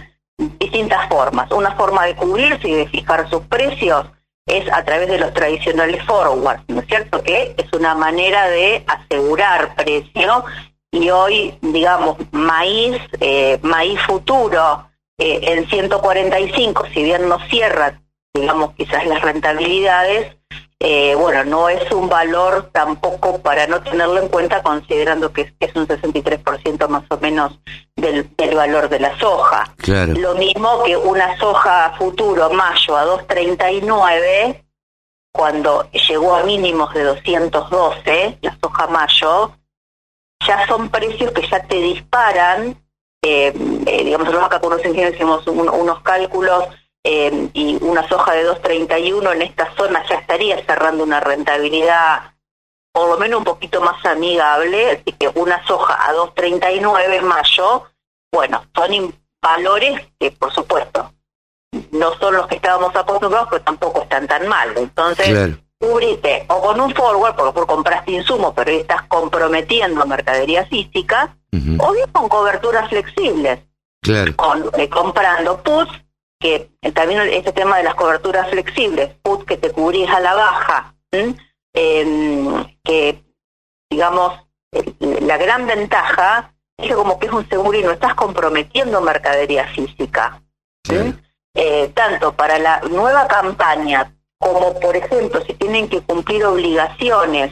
[0.60, 1.50] distintas formas.
[1.52, 4.06] Una forma de cubrirse y de fijar sus precios
[4.46, 7.24] es a través de los tradicionales forwards, ¿no es cierto?
[7.24, 10.46] Que es una manera de asegurar precio
[10.92, 18.00] y hoy, digamos, maíz, eh, maíz futuro eh, en 145, si bien no cierra,
[18.34, 20.37] digamos, quizás las rentabilidades,
[20.80, 25.76] eh, bueno, no es un valor tampoco para no tenerlo en cuenta considerando que es,
[25.76, 27.60] un 63% más o menos
[27.96, 29.74] del, valor de la soja.
[29.88, 34.64] Lo mismo que una soja futuro mayo a 2.39,
[35.32, 39.58] cuando llegó a mínimos de 212, la soja mayo,
[40.46, 42.80] ya son precios que ya te disparan,
[43.24, 43.52] eh,
[43.88, 46.66] eh, digamos, nosotros acá con los ingenieros hicimos unos cálculos
[47.10, 52.34] eh, y una soja de 2.31 en esta zona ya estaría cerrando una rentabilidad
[52.92, 57.84] por lo menos un poquito más amigable, así que una soja a 2.39 en mayo,
[58.34, 61.14] bueno, son valores que por supuesto
[61.92, 64.74] no son los que estábamos acostumbrados, pero tampoco están tan mal.
[64.76, 70.06] Entonces, cubrite o con un forward, por lo mejor compraste insumos, pero ahí estás comprometiendo
[70.06, 71.38] mercadería física,
[71.80, 73.60] o bien con coberturas flexibles.
[74.36, 75.92] Con, eh, comprando puts
[76.40, 80.96] que también este tema de las coberturas flexibles, put que te cubrís a la baja,
[81.74, 83.24] em, que
[83.90, 84.34] digamos,
[85.00, 89.68] la gran ventaja es que como que es un seguro y no estás comprometiendo mercadería
[89.68, 90.42] física.
[91.60, 97.52] Eh, tanto para la nueva campaña como, por ejemplo, si tienen que cumplir obligaciones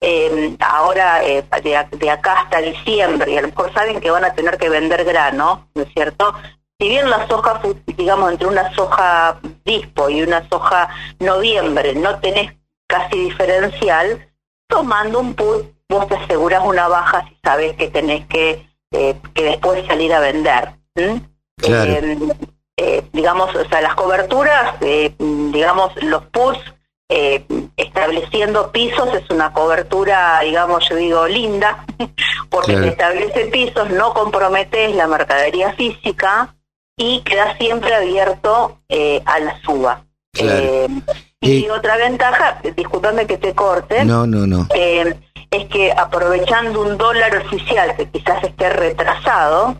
[0.00, 4.24] em, ahora eh, de, de, acá hasta diciembre, y a lo mejor saben que van
[4.24, 6.32] a tener que vender grano, ¿no es cierto?
[6.80, 12.54] Si bien la soja, digamos, entre una soja dispo y una soja noviembre no tenés
[12.86, 14.26] casi diferencial,
[14.66, 19.42] tomando un put vos te aseguras una baja si sabes que tenés que, eh, que
[19.42, 20.70] después salir a vender.
[20.94, 21.20] Eh,
[22.76, 24.76] eh, digamos, o sea, las coberturas,
[25.18, 26.60] digamos, los puts
[27.76, 31.84] estableciendo pisos es una cobertura, digamos, yo digo, linda,
[32.48, 36.54] porque si establece pisos, no comprometes la mercadería física,
[37.00, 40.04] y queda siempre abierto eh, a la suba.
[40.34, 40.86] Eh,
[41.40, 44.68] y otra ventaja, discúlpame que te corte, no, no, no.
[44.74, 45.18] Eh,
[45.50, 49.76] es que aprovechando un dólar oficial que quizás esté retrasado,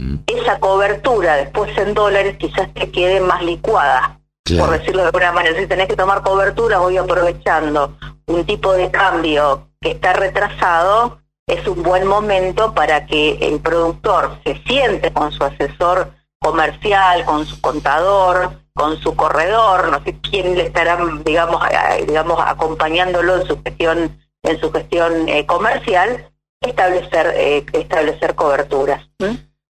[0.00, 0.16] mm.
[0.26, 4.18] esa cobertura después en dólares quizás te quede más licuada,
[4.58, 5.56] por decirlo de alguna manera.
[5.56, 7.96] Si tenés que tomar cobertura, voy aprovechando
[8.26, 14.40] un tipo de cambio que está retrasado, es un buen momento para que el productor
[14.44, 16.10] se siente con su asesor
[16.44, 21.62] comercial, con su contador, con su corredor, no sé quién le estará, digamos,
[22.06, 26.30] digamos acompañándolo en su gestión, en su gestión eh, comercial,
[26.60, 29.08] establecer, eh, establecer coberturas.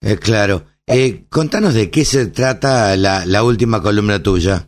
[0.02, 0.64] Eh, claro.
[1.28, 4.66] contanos de qué se trata la, la última columna tuya.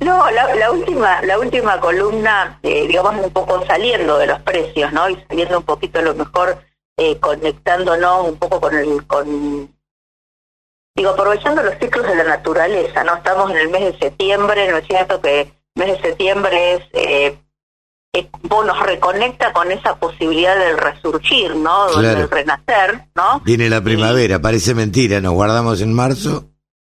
[0.00, 5.08] No, la, la, última, la última columna, digamos, un poco saliendo de los precios, ¿no?
[5.08, 6.58] Y saliendo un poquito a lo mejor,
[7.20, 9.73] conectándonos un poco con el, con
[10.94, 13.16] digo, aprovechando los ciclos de la naturaleza, ¿no?
[13.16, 15.20] Estamos en el mes de septiembre, ¿no es cierto?
[15.20, 17.38] Que el mes de septiembre es, eh,
[18.12, 21.92] eh, nos reconecta con esa posibilidad del resurgir, ¿no?
[21.96, 23.40] Del renacer, ¿no?
[23.44, 26.44] Viene la primavera, parece mentira, nos guardamos en marzo.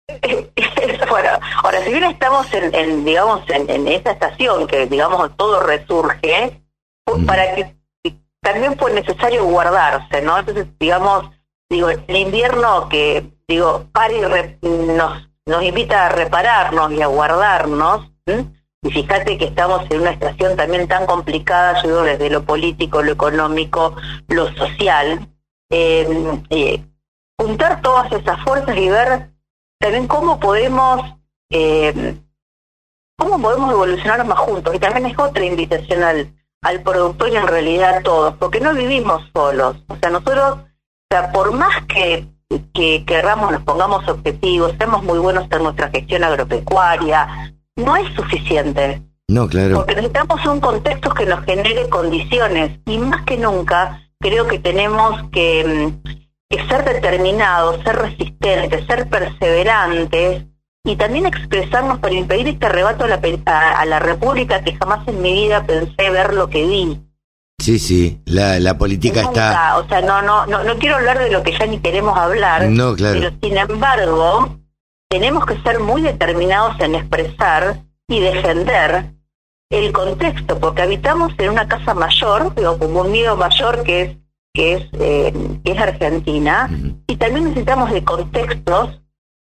[1.10, 1.30] bueno,
[1.64, 6.62] ahora, si bien estamos en, digamos, en, esa estación que, digamos, todo resurge,
[7.26, 7.76] para que
[8.42, 10.38] también fue necesario guardarse, ¿no?
[10.38, 11.32] Entonces, digamos,
[11.70, 14.22] digo, el invierno que, digo, Pari
[14.62, 18.12] nos, nos invita a repararnos y a guardarnos,
[18.82, 23.02] y fíjate que estamos en una estación también tan complicada, yo digo, desde lo político,
[23.02, 23.96] lo económico,
[24.28, 25.28] lo social,
[25.70, 26.84] em, eh,
[27.38, 29.32] juntar todas esas fuerzas y ver
[29.80, 31.02] también cómo podemos
[31.50, 32.20] em,
[33.18, 34.76] cómo podemos evolucionar más juntos.
[34.76, 38.74] Y también es otra invitación al, al productor y en realidad a todos, porque no
[38.74, 39.78] vivimos solos.
[39.88, 40.60] O sea, nosotros,
[41.16, 42.28] sea, por más que,
[42.74, 49.02] que querramos, nos pongamos objetivos, seamos muy buenos en nuestra gestión agropecuaria, no es suficiente.
[49.28, 49.78] No, claro.
[49.78, 55.30] Porque necesitamos un contexto que nos genere condiciones y más que nunca creo que tenemos
[55.32, 55.94] que,
[56.70, 60.46] ser determinados, ser resistentes, ser perseverantes
[60.86, 65.22] y también expresarnos para impedir este arrebato a la, a, la República que jamás en
[65.22, 67.02] mi vida pensé ver lo que vi.
[67.60, 69.78] Sí, sí, la, la política está...
[69.78, 72.70] O sea, no, no, no, no quiero hablar de lo que ya ni queremos hablar,
[72.70, 73.20] no, claro.
[73.20, 74.60] pero sin embargo,
[75.10, 79.14] tenemos que ser muy determinados en expresar y defender
[79.70, 84.18] el contexto, porque habitamos en una casa mayor, digo, como un nido mayor que es
[84.54, 85.34] que es eh,
[85.64, 86.70] que es Argentina,
[87.08, 89.02] y también necesitamos de contextos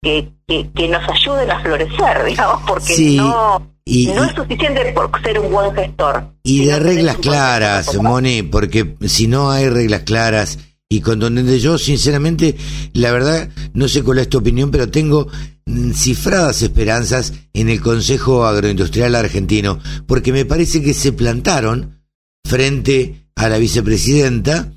[0.02, 5.52] que, que, nos ayuden a florecer, digamos, porque no no es suficiente por ser un
[5.52, 6.34] buen gestor.
[6.44, 10.58] Y de reglas claras, Moni, porque si no hay reglas claras
[10.90, 11.60] y contundente.
[11.60, 12.56] Yo, sinceramente,
[12.94, 15.28] la verdad, no sé cuál es tu opinión, pero tengo
[15.66, 22.04] mm, cifradas esperanzas en el Consejo Agroindustrial Argentino, porque me parece que se plantaron
[22.46, 24.72] frente a la vicepresidenta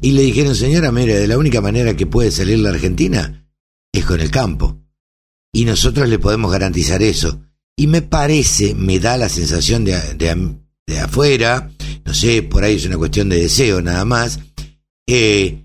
[0.00, 3.48] y le dijeron, señora, mire, de la única manera que puede salir la Argentina
[3.92, 4.80] es con el campo.
[5.52, 7.40] Y nosotros le podemos garantizar eso.
[7.76, 10.56] Y me parece, me da la sensación de, de,
[10.86, 11.70] de afuera,
[12.04, 14.40] no sé, por ahí es una cuestión de deseo nada más,
[15.06, 15.64] eh,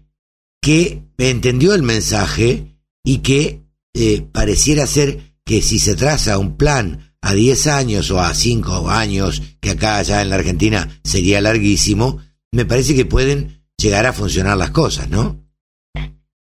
[0.62, 7.14] que entendió el mensaje y que eh, pareciera ser que si se traza un plan
[7.22, 12.20] a 10 años o a 5 años, que acá ya en la Argentina sería larguísimo,
[12.52, 15.38] me parece que pueden llegar a funcionar las cosas, ¿no?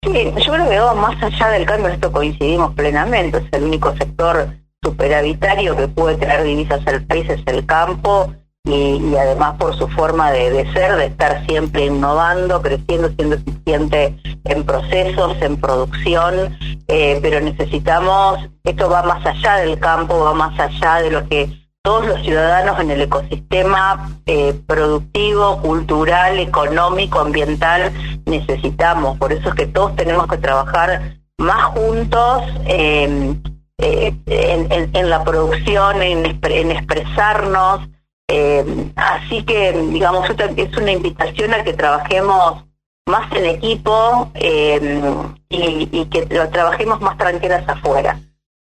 [0.03, 0.11] Sí,
[0.45, 4.49] yo creo que más allá del cambio, esto coincidimos plenamente, es el único sector
[4.83, 10.31] superavitario que puede traer divisas al país, es el campo, y, además por su forma
[10.31, 14.15] de, ser, de estar siempre innovando, creciendo, siendo eficiente
[14.45, 16.57] en procesos, en producción,
[16.87, 21.61] eh, pero necesitamos, esto va más allá del campo, va más allá de lo que
[21.83, 27.91] todos los ciudadanos en el ecosistema eh, productivo, cultural, económico, ambiental
[28.27, 29.17] necesitamos.
[29.17, 32.43] Por eso es que todos tenemos que trabajar más juntos.
[32.67, 33.35] Eh,
[33.81, 37.87] en, la producción, en, en expresarnos,
[38.33, 38.63] eh,
[38.95, 42.63] así que, digamos, es una invitación a que trabajemos
[43.05, 45.01] más en equipo eh,
[45.49, 48.19] y, que lo trabajemos más tranquilas afuera.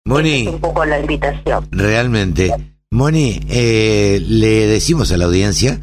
[0.04, 0.42] Moni.
[0.42, 1.66] Es un poco la invitación.
[1.70, 2.54] Realmente.
[2.90, 5.80] Moni, eh, le decimos a la audiencia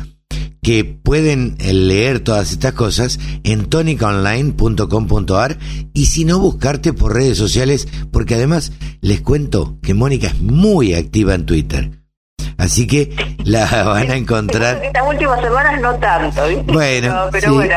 [0.64, 5.58] que pueden leer todas estas cosas en tonicaonline.com.ar
[5.94, 10.94] y si no buscarte por redes sociales porque además les cuento que Mónica es muy
[10.94, 11.92] activa en Twitter.
[12.58, 14.82] Así que la van a encontrar.
[14.84, 17.76] Estas últimas semanas no tanto, Bueno, pero, bueno,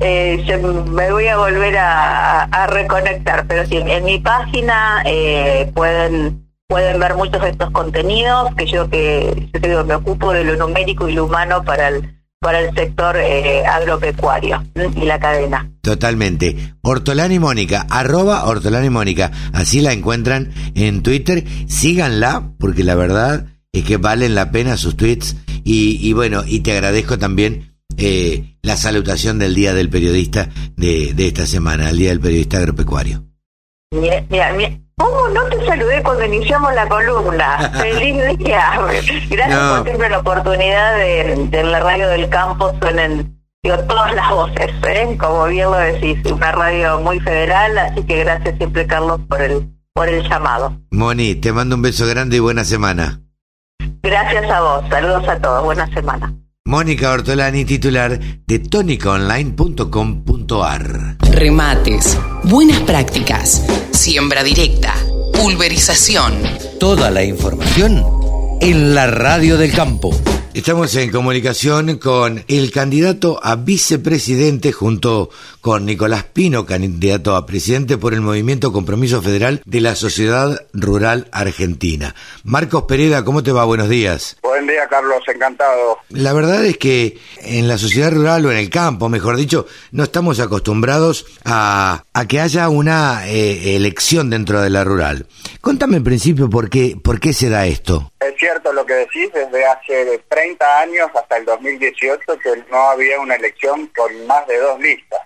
[0.00, 3.46] eh, me voy a volver a, reconectar.
[3.46, 8.88] Pero sí, en mi página eh, pueden pueden ver muchos de estos contenidos que yo
[8.90, 13.16] que yo me ocupo de lo numérico y lo humano para el para el sector
[13.16, 14.62] eh, agropecuario
[14.94, 15.70] y la cadena.
[15.80, 16.74] Totalmente.
[16.82, 19.32] Hortolani Mónica, arroba Hortolani Mónica.
[19.52, 21.44] Así la encuentran en Twitter.
[21.66, 26.72] Síganla, porque la verdad es que valen la pena sus tweets y, bueno, y te
[26.72, 32.20] agradezco también eh, la salutación del Día del Periodista de, esta semana, el Día del
[32.20, 33.24] Periodista Agropecuario.
[33.90, 37.70] Mira, mira, ¿Cómo no te saludé cuando iniciamos la columna?
[37.80, 38.72] Feliz día.
[39.30, 44.70] Gracias por siempre la oportunidad de, la radio del campo suenen digo, todas las voces,
[44.86, 45.16] ¿eh?
[45.18, 49.68] como bien lo decís, una radio muy federal, así que gracias siempre Carlos por el
[49.98, 50.80] por el llamado.
[50.92, 53.20] Moni, te mando un beso grande y buena semana.
[54.00, 54.84] Gracias a vos.
[54.88, 55.64] Saludos a todos.
[55.64, 56.32] Buena semana.
[56.68, 61.16] Mónica Ortolani, titular de tonicaonline.com.ar.
[61.32, 64.92] Remates, buenas prácticas, siembra directa,
[65.32, 66.34] pulverización.
[66.78, 68.04] Toda la información
[68.60, 70.10] en la radio del campo
[70.58, 75.30] Estamos en comunicación con el candidato a vicepresidente junto
[75.60, 81.28] con Nicolás Pino, candidato a presidente por el Movimiento Compromiso Federal de la Sociedad Rural
[81.30, 82.16] Argentina.
[82.42, 83.64] Marcos Pereda, ¿cómo te va?
[83.66, 84.36] Buenos días.
[84.42, 85.98] Buen día, Carlos, encantado.
[86.08, 90.02] La verdad es que en la sociedad rural o en el campo, mejor dicho, no
[90.02, 95.26] estamos acostumbrados a, que haya una eh, elección dentro de la rural.
[95.60, 98.12] Contame en principio por qué, por qué se da esto.
[98.18, 103.20] Es cierto lo que decís, desde hace 30 años hasta el 2018 que no había
[103.20, 105.20] una elección con más de dos listas.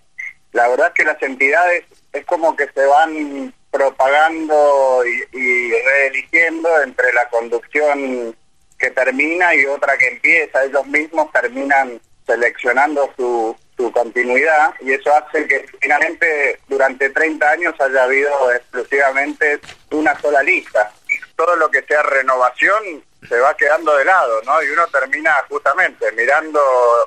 [0.52, 6.68] La verdad es que las entidades es como que se van propagando y, y reeligiendo
[6.82, 8.36] entre la conducción
[8.78, 10.64] que termina y otra que empieza.
[10.64, 17.74] Ellos mismos terminan seleccionando su, su continuidad y eso hace que finalmente durante 30 años
[17.80, 19.60] haya habido exclusivamente
[19.90, 20.92] una sola lista.
[21.36, 24.62] Todo lo que sea renovación se va quedando de lado, ¿no?
[24.62, 26.60] Y uno termina justamente mirando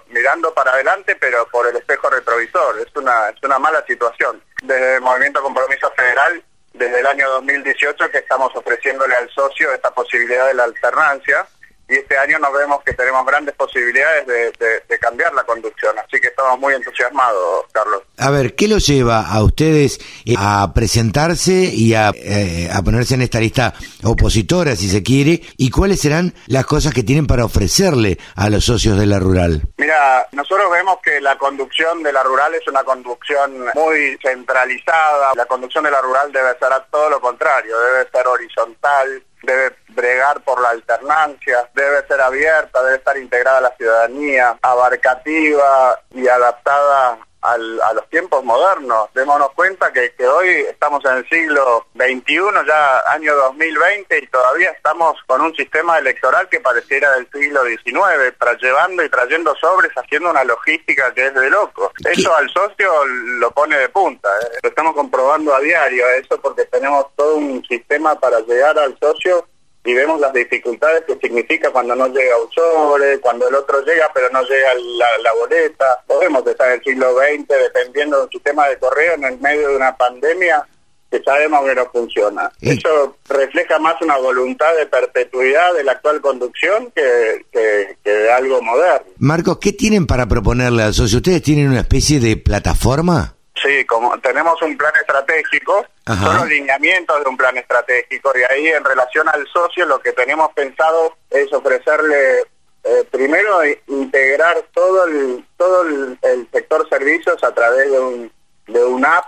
[0.07, 2.79] mirando para adelante, pero por el espejo retrovisor.
[2.79, 4.41] Es una es una mala situación.
[4.63, 6.43] Desde el Movimiento Compromiso Federal,
[6.73, 11.45] desde el año 2018 que estamos ofreciéndole al socio esta posibilidad de la alternancia
[11.87, 16.27] y este año nos vemos que tenemos grandes posibilidades de, cambiar la conducción, así que
[16.27, 18.01] estamos muy entusiasmados, Carlos.
[18.17, 23.21] A ver, ¿qué los lleva a ustedes eh, a presentarse y eh, a, ponerse en
[23.21, 28.17] esta lista opositora, si se quiere, y cuáles serán las cosas que tienen para ofrecerle
[28.35, 29.61] a los socios de la rural?
[29.77, 35.45] Mira, nosotros vemos que la conducción de la rural es una conducción muy centralizada, la
[35.45, 40.41] conducción de la rural debe ser a todo lo contrario, debe ser horizontal, debe bregar
[40.41, 47.19] por la alternancia, debe ser abierta, debe estar integrada a la ciudadanía, abarcativa y adaptada
[47.53, 49.09] a los tiempos modernos.
[49.13, 55.17] Démonos cuenta que, hoy estamos en el siglo XXI, ya año 2020, y todavía estamos
[55.27, 60.43] con un sistema electoral que pareciera del siglo XIX, llevando y trayendo sobres, haciendo una
[60.43, 61.91] logística que es de loco.
[62.03, 64.59] Eso al socio lo pone de punta, ¿eh?
[64.63, 69.45] lo estamos comprobando a diario, eso porque tenemos todo un sistema para llegar al socio
[69.85, 74.09] y vemos las dificultades que significa cuando no llega un sobre, cuando el otro llega
[74.13, 74.73] pero no llega
[75.21, 75.99] la, boleta.
[76.07, 79.69] Podemos estar en el siglo XX dependiendo de un sistema de correo en el medio
[79.69, 80.65] de una pandemia
[81.11, 82.51] que sabemos que no funciona.
[82.59, 88.31] Eso refleja más una voluntad de perpetuidad de la actual conducción que, que, que, de
[88.31, 89.07] algo moderno.
[89.19, 91.17] Marcos, ¿qué tienen para proponerle al socio?
[91.17, 93.34] ¿Ustedes tienen una especie de plataforma?
[93.61, 98.33] Sí, como tenemos un plan estratégico, son los lineamientos de un plan estratégico.
[98.35, 102.41] Y ahí en relación al socio lo que tenemos pensado es ofrecerle
[102.83, 108.31] eh, primero integrar todo el todo el, sector servicios a través de un
[108.67, 109.25] de una app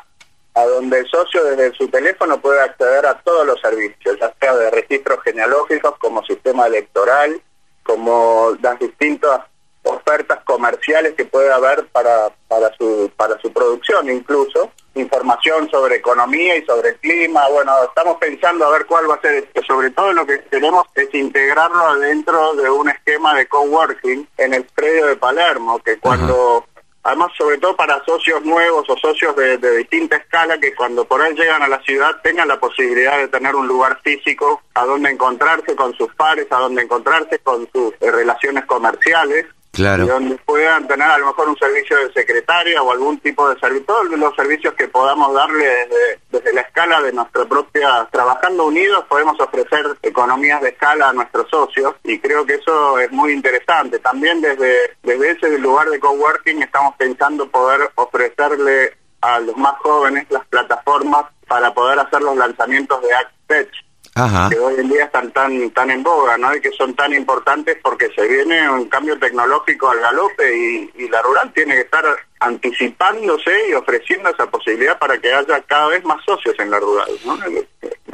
[0.54, 4.56] a donde el socio desde su teléfono puede acceder a todos los servicios, ya sea
[4.56, 7.42] de registros genealógicos como sistema electoral,
[7.84, 9.42] como las distintas
[9.90, 16.56] ofertas comerciales que puede haber para, para, su, para su producción incluso, información sobre economía
[16.56, 19.62] y sobre clima, bueno, estamos pensando a ver cuál va a ser, esto.
[19.64, 24.64] sobre todo lo que queremos es integrarlo dentro de un esquema de coworking en el
[24.66, 26.66] predio de Palermo, que cuando...
[27.04, 31.22] Además, sobre todo para socios nuevos o socios de, de, distinta escala que cuando por
[31.22, 35.12] ahí llegan a la ciudad tengan la posibilidad de tener un lugar físico a donde
[35.12, 39.46] encontrarse con sus pares, a donde encontrarse con sus eh, relaciones comerciales
[39.78, 40.08] Claro.
[40.08, 43.86] donde puedan tener a lo mejor un servicio de secretaria o algún tipo de servicio,
[43.86, 49.06] todos los servicios que podamos darle desde, desde la escala de nuestra propia, trabajando unidos
[49.08, 54.00] podemos ofrecer economías de escala a nuestros socios y creo que eso es muy interesante.
[54.00, 60.26] También desde, desde ese lugar de coworking estamos pensando poder ofrecerle a los más jóvenes
[60.30, 63.70] las plataformas para poder hacer los lanzamientos de ActTech
[64.50, 66.56] que hoy en día están tan tan en boga, ¿no?
[66.56, 71.10] Y que son tan importantes porque se viene un cambio tecnológico al galope y, y
[71.10, 72.06] la rural tiene que estar
[72.40, 77.10] anticipándose y ofreciendo esa posibilidad para que haya cada vez más socios en la rural.
[77.26, 77.38] ¿no?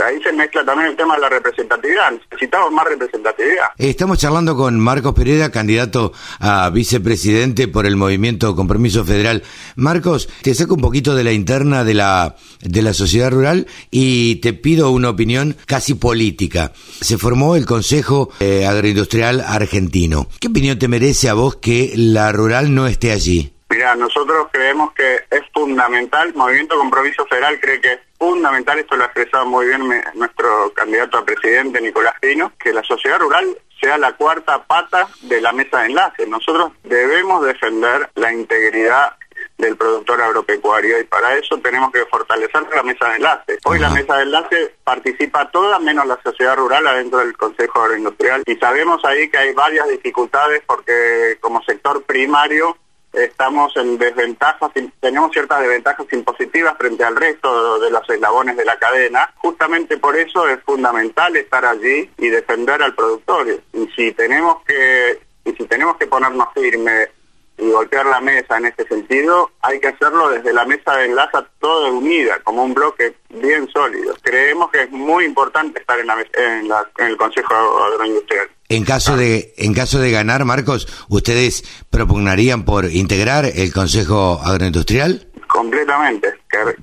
[0.04, 2.12] Ahí se mezcla también el tema de la representatividad.
[2.12, 3.68] Necesitamos más representatividad.
[3.78, 9.44] Estamos charlando con Marcos Pereira, candidato a vicepresidente por el Movimiento Compromiso Federal.
[9.76, 14.38] Marcos, te saco un poquito de la interna de la, de la sociedad rural y
[14.38, 16.74] te pido una opinión casi política.
[17.00, 20.28] Se formó el Consejo eh, Agroindustrial Argentino.
[20.40, 23.54] ¿Qué opinión te merece a vos que la rural no esté allí?
[23.74, 29.02] Mira, nosotros creemos que es fundamental, Movimiento Compromiso Federal cree que es fundamental, esto lo
[29.02, 29.82] ha expresado muy bien
[30.14, 35.42] nuestro candidato a presidente Nicolás Pino, que la sociedad rural sea la cuarta pata de
[35.42, 36.28] la mesa de enlace.
[36.28, 39.18] Nosotros debemos defender la integridad
[39.58, 43.58] del productor agropecuario y para eso tenemos que fortalecer la mesa de enlace.
[43.66, 48.44] Hoy la mesa de enlace participa toda menos la sociedad rural adentro del Consejo Agroindustrial
[48.46, 52.78] y sabemos ahí que hay varias dificultades porque como sector primario
[53.14, 58.78] estamos en desventajas, tenemos ciertas desventajas impositivas frente al resto de los eslabones de la
[58.78, 59.32] cadena.
[59.38, 63.48] Justamente por eso es fundamental estar allí y defender al productor.
[63.74, 67.10] Y si tenemos que, y si tenemos que ponernos firmes
[67.58, 71.38] y golpear la mesa en este sentido, hay que hacerlo desde la mesa de enlace
[71.60, 74.16] toda unida, como un bloque bien sólido.
[74.24, 78.50] Creemos que es muy importante estar en, la, en, en el Consejo Agroindustrial.
[78.74, 85.28] En caso de en caso de ganar, Marcos, ¿ustedes propugnarían por integrar el Consejo Agroindustrial?
[85.48, 86.34] Completamente.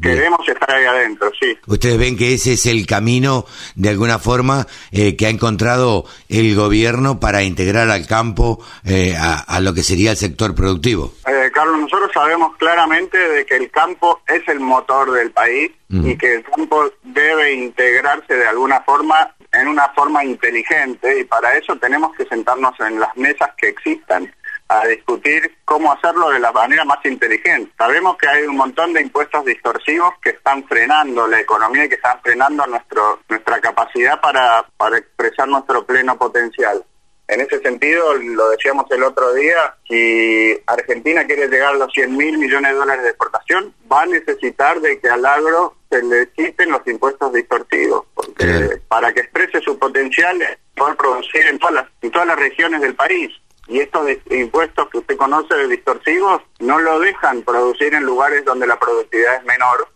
[0.00, 1.58] Queremos estar ahí adentro, sí.
[1.66, 6.54] ¿Ustedes ven que ese es el camino, de alguna forma, eh, que ha encontrado el
[6.54, 11.12] gobierno para integrar al campo eh, a, lo que sería el sector productivo?
[11.26, 16.16] Eh, Carlos, nosotros sabemos claramente de que el campo es el motor del país y
[16.16, 21.76] que el campo debe integrarse de alguna forma en una forma inteligente y para eso
[21.76, 24.32] tenemos que sentarnos en las mesas que existan
[24.68, 27.72] a discutir cómo hacerlo de la manera más inteligente.
[27.76, 31.96] Sabemos que hay un montón de impuestos distorsivos que están frenando la economía y que
[31.96, 36.84] están frenando nuestro, nuestra capacidad para, para expresar nuestro pleno potencial.
[37.26, 42.16] En ese sentido, lo decíamos el otro día, si Argentina quiere llegar a los 100
[42.16, 46.30] mil millones de dólares de exportación, va a necesitar de que al agro se le
[46.30, 50.38] quiten los impuestos distorsivos, porque para que exprese su potencial,
[50.76, 53.30] poder producir en todas las, en todas las regiones del país.
[53.66, 58.66] Y estos impuestos que usted conoce de distorsivos no lo dejan producir en lugares donde
[58.66, 59.88] la productividad es menor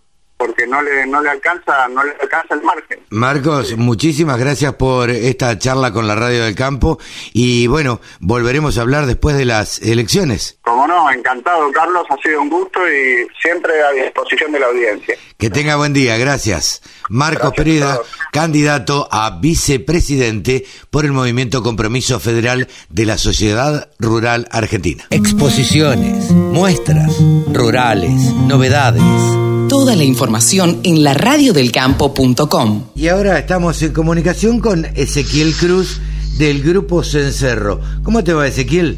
[0.44, 3.00] porque no le no le alcanza no le alcanza el margen.
[3.08, 6.98] Marcos, muchísimas gracias por esta charla con la Radio del Campo
[7.32, 10.58] y bueno, volveremos a hablar después de las elecciones.
[10.60, 15.16] Como no, encantado Carlos, ha sido un gusto y siempre a disposición de la audiencia.
[15.38, 16.82] Que tenga buen día, gracias.
[17.08, 17.98] Marcos Pereda,
[18.30, 25.04] candidato a vicepresidente por el Movimiento Compromiso Federal de la Sociedad Rural Argentina.
[25.10, 27.16] Exposiciones, muestras,
[27.52, 29.53] rurales, novedades.
[29.74, 32.90] Toda la información en la radiodelcampo.com.
[32.94, 36.00] Y ahora estamos en comunicación con Ezequiel Cruz
[36.38, 37.80] del Grupo Cencerro.
[38.04, 38.96] ¿Cómo te va, Ezequiel?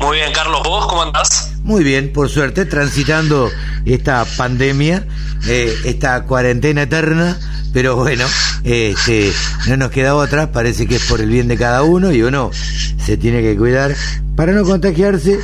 [0.00, 0.62] Muy bien, Carlos.
[0.64, 1.52] ¿Vos cómo andás?
[1.62, 3.48] Muy bien, por suerte, transitando
[3.84, 5.06] esta pandemia,
[5.46, 7.38] eh, esta cuarentena eterna,
[7.72, 8.24] pero bueno,
[8.64, 9.32] este,
[9.68, 12.50] no nos queda otra, parece que es por el bien de cada uno y uno
[12.98, 13.94] se tiene que cuidar
[14.34, 15.38] para no contagiarse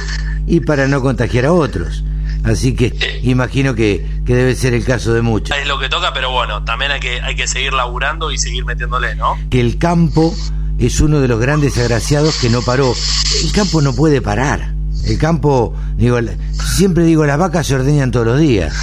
[0.48, 2.02] y para no contagiar a otros.
[2.46, 5.56] Así que imagino que, que, debe ser el caso de muchos.
[5.56, 8.64] Es lo que toca, pero bueno, también hay que, hay que seguir laburando y seguir
[8.64, 9.36] metiéndole, ¿no?
[9.50, 10.32] Que el campo
[10.78, 12.94] es uno de los grandes agraciados que no paró.
[13.42, 14.72] El campo no puede parar.
[15.04, 16.18] El campo, digo,
[16.52, 18.74] siempre digo, las vacas se ordeñan todos los días.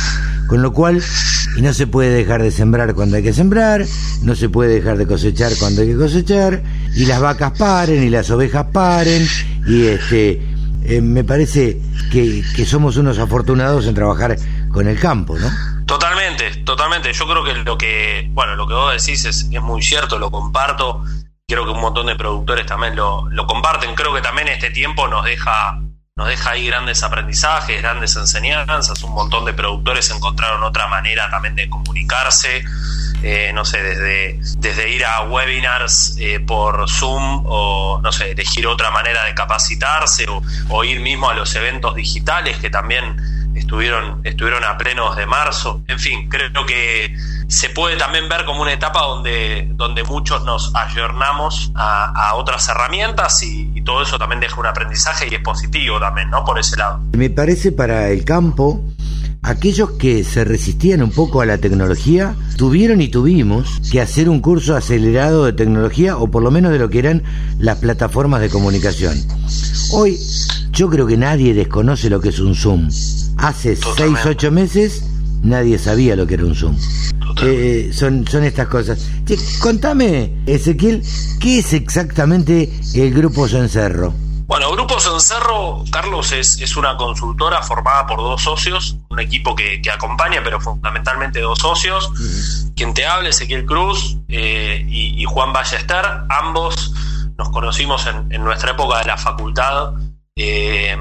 [0.47, 1.01] Con lo cual,
[1.55, 3.85] y no se puede dejar de sembrar cuando hay que sembrar,
[4.23, 6.61] no se puede dejar de cosechar cuando hay que cosechar,
[6.95, 9.25] y las vacas paren, y las ovejas paren,
[9.65, 10.41] y este,
[10.85, 11.79] eh, me parece
[12.11, 14.35] que, que somos unos afortunados en trabajar
[14.71, 15.49] con el campo, ¿no?
[15.85, 17.13] Totalmente, totalmente.
[17.13, 20.31] Yo creo que lo que, bueno, lo que vos decís es, es muy cierto, lo
[20.31, 21.03] comparto
[21.47, 23.95] creo que un montón de productores también lo, lo comparten.
[23.95, 25.79] Creo que también este tiempo nos deja,
[26.15, 29.01] nos deja ahí grandes aprendizajes, grandes enseñanzas.
[29.01, 32.63] Un montón de productores encontraron otra manera también de comunicarse.
[33.23, 38.67] Eh, no sé, desde, desde ir a webinars eh, por Zoom o, no sé, elegir
[38.67, 44.21] otra manera de capacitarse o, o ir mismo a los eventos digitales que también estuvieron,
[44.23, 45.81] estuvieron a plenos de marzo.
[45.87, 47.15] En fin, creo que
[47.47, 53.43] se puede también ver como una etapa donde, donde muchos nos ayornamos a, otras herramientas
[53.43, 56.45] y, todo eso también deja un aprendizaje y es positivo también, ¿no?
[56.45, 57.01] Por ese lado.
[57.11, 58.81] Me parece para el campo,
[59.43, 64.39] aquellos que se resistían un poco a la tecnología, tuvieron y tuvimos que hacer un
[64.39, 67.23] curso acelerado de tecnología o por lo menos de lo que eran
[67.59, 69.15] las plataformas de comunicación.
[69.91, 70.17] Hoy
[70.71, 72.89] yo creo que nadie desconoce lo que es un Zoom.
[73.37, 75.03] Hace 6, 8 meses
[75.43, 76.75] nadie sabía lo que era un Zoom.
[77.43, 79.05] Eh, son, son estas cosas.
[79.59, 81.03] contame, Ezequiel,
[81.39, 84.13] ¿qué es exactamente el Grupo Cencerro?
[84.45, 89.81] Bueno, Grupo Cencerro, Carlos, es, es una consultora formada por dos socios, un equipo que,
[89.91, 92.11] acompaña, pero fundamentalmente dos socios.
[92.75, 96.93] Quien te habla, Ezequiel Cruz eh, y, Juan Ballester, ambos
[97.37, 99.93] nos conocimos en, nuestra época de la facultad.
[100.35, 100.91] Eh,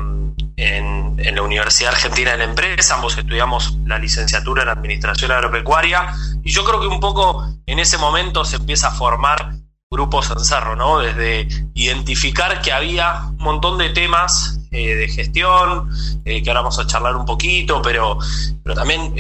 [0.57, 6.13] en, la Universidad Argentina de la Empresa, ambos estudiamos la licenciatura en Administración Agropecuaria,
[6.45, 9.62] y yo creo que un poco en ese momento se empieza a formar
[9.93, 10.99] grupos en cerro, ¿no?
[11.01, 15.91] Desde identificar que había un montón de temas eh, de gestión,
[16.25, 18.19] que ahora vamos a charlar un poquito, pero,
[18.63, 19.15] pero también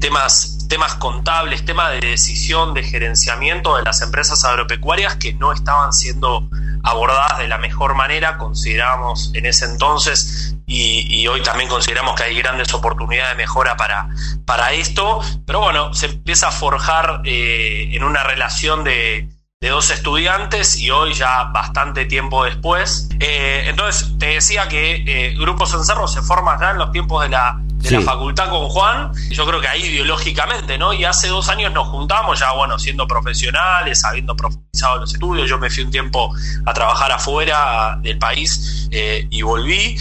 [0.00, 5.92] temas, temas contables, temas de decisión, de gerenciamiento de las empresas agropecuarias que no estaban
[5.92, 6.48] siendo
[6.84, 12.36] abordadas de la mejor manera, consideramos en ese entonces y, hoy también consideramos que hay
[12.36, 14.08] grandes oportunidades de mejora para,
[14.46, 19.28] para esto, pero bueno, se empieza a forjar en una relación de,
[19.62, 23.08] de dos estudiantes y hoy ya bastante tiempo después.
[23.20, 27.28] Eh, entonces, te decía que eh, Grupo Cencerro se forma ya en los tiempos de
[27.28, 30.92] la, de la facultad con Juan, yo creo que ahí ideológicamente, ¿no?
[30.92, 35.58] Y hace dos años nos juntamos ya, bueno, siendo profesionales, habiendo profundizado los estudios, yo
[35.60, 36.34] me fui un tiempo
[36.66, 39.96] a trabajar afuera del país eh, y volví,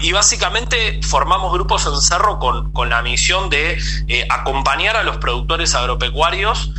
[0.00, 3.78] y básicamente formamos Grupo Cencerro con, con la misión de
[4.28, 6.72] acompañar a los productores agropecuarios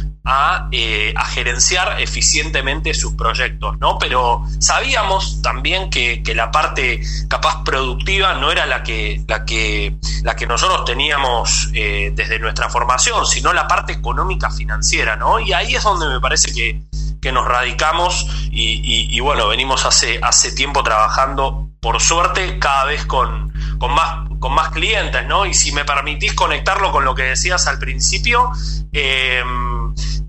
[0.72, 3.98] eh, a, gerenciar eficientemente sus proyectos, ¿no?
[3.98, 10.36] Pero sabíamos también que, la parte capaz productiva no era la que, la que, la
[10.36, 15.40] que nosotros teníamos eh, desde nuestra formación, sino la parte económica financiera, ¿no?
[15.40, 20.84] Y ahí es donde me parece que, nos radicamos y, bueno, venimos hace, hace tiempo
[20.84, 25.46] trabajando, por suerte, cada vez con, con más con más clientes, ¿no?
[25.46, 28.52] Y si me permitís conectarlo con lo que decías al principio,
[28.94, 29.44] eh,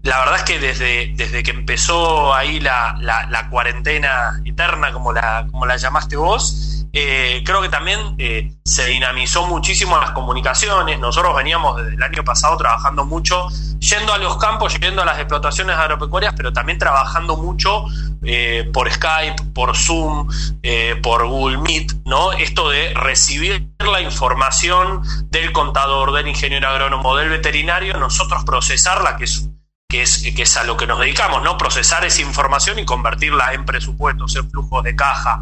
[0.02, 5.46] la verdad es que desde, desde que empezó ahí la, la, cuarentena eterna, como la,
[5.50, 10.98] como la llamaste vos, eh, creo que también eh, se dinamizó muchísimo las comunicaciones.
[10.98, 15.18] Nosotros veníamos desde el año pasado trabajando mucho, yendo a los campos, yendo a las
[15.18, 17.84] explotaciones agropecuarias, pero también trabajando mucho
[18.22, 20.28] eh, por Skype, por Zoom,
[21.02, 22.32] por Google Meet, ¿no?
[22.32, 29.24] Esto de recibir la información del contador, del ingeniero agrónomo, del veterinario, nosotros procesarla, que
[29.24, 29.49] es
[29.90, 31.58] que es, que es a lo que nos dedicamos, ¿no?
[31.58, 35.40] Procesar esa información y convertirla en presupuestos, en flujos de caja,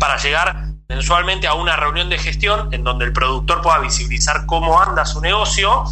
[0.00, 4.80] para llegar mensualmente a una reunión de gestión en donde el productor pueda visibilizar cómo
[4.80, 5.84] anda su negocio.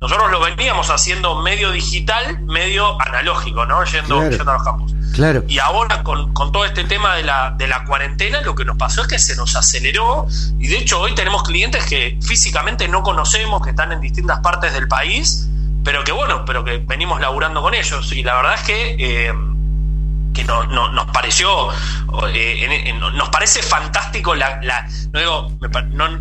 [0.00, 3.82] Nosotros lo veníamos haciendo medio digital, medio analógico, ¿no?
[3.84, 4.94] Yendo, a los campos.
[5.14, 5.42] Claro.
[5.48, 8.76] Y ahora con, con, todo este tema de la, de la cuarentena, lo que nos
[8.76, 10.26] pasó es que se nos aceleró
[10.58, 14.74] y de hecho hoy tenemos clientes que físicamente no conocemos, que están en distintas partes
[14.74, 15.48] del país
[15.84, 18.10] pero que bueno, pero que venimos laburando con ellos.
[18.12, 19.34] Y la verdad es que, eh,
[20.32, 21.68] que no, nos pareció,
[22.32, 24.60] eh, nos parece fantástico la,
[25.12, 25.52] no digo,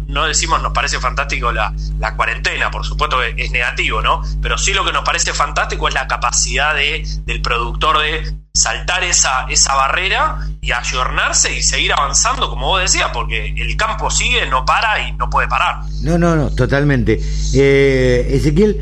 [0.07, 4.21] no, decimos nos parece fantástico la, la, cuarentena, por supuesto que es negativo, ¿no?
[4.41, 9.03] Pero sí lo que nos parece fantástico es la capacidad de, del productor de saltar
[9.03, 14.45] esa, esa barrera y ayornarse y seguir avanzando, como vos decías, porque el campo sigue,
[14.45, 15.79] no para y no puede parar.
[16.03, 17.19] No, no, no, totalmente.
[17.55, 18.79] Eh, Ezequiel,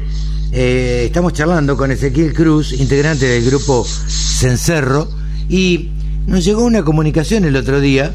[0.52, 5.08] eh, estamos charlando con Ezequiel Cruz, integrante del grupo Cencerro,
[5.50, 5.90] y
[6.28, 8.14] nos llegó una comunicación el otro día.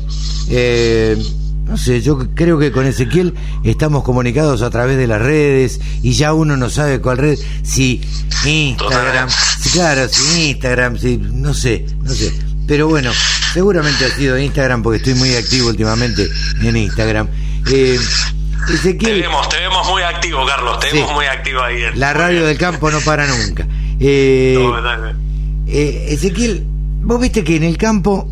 [0.48, 1.16] Eh,
[1.64, 3.34] no sé, yo creo que con Ezequiel
[3.64, 8.00] estamos comunicados a través de las redes y ya uno no sabe cuál red, si
[8.44, 9.28] Instagram,
[9.72, 12.32] claro, si Instagram, si, no sé, no sé.
[12.68, 13.10] Pero bueno,
[13.52, 16.28] seguramente ha sido Instagram porque estoy muy activo últimamente
[16.62, 17.28] en Instagram.
[17.72, 17.98] Eh,
[18.82, 21.82] te vemos, te vemos muy activo, Carlos, te vemos muy activo ahí.
[21.94, 23.66] La radio del campo no para nunca.
[23.98, 24.54] Eh,
[25.68, 26.66] eh, Ezequiel,
[27.02, 28.28] vos viste que en el campo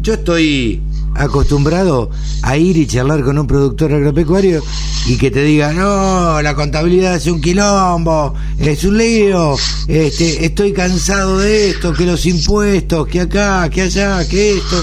[0.00, 0.80] yo estoy
[1.16, 2.10] acostumbrado
[2.42, 4.62] a ir y charlar con un productor agropecuario
[5.06, 9.56] y que te diga, no, la contabilidad es un quilombo, es un lío,
[9.88, 14.82] este, estoy cansado de esto, que los impuestos, que acá, que allá, que esto.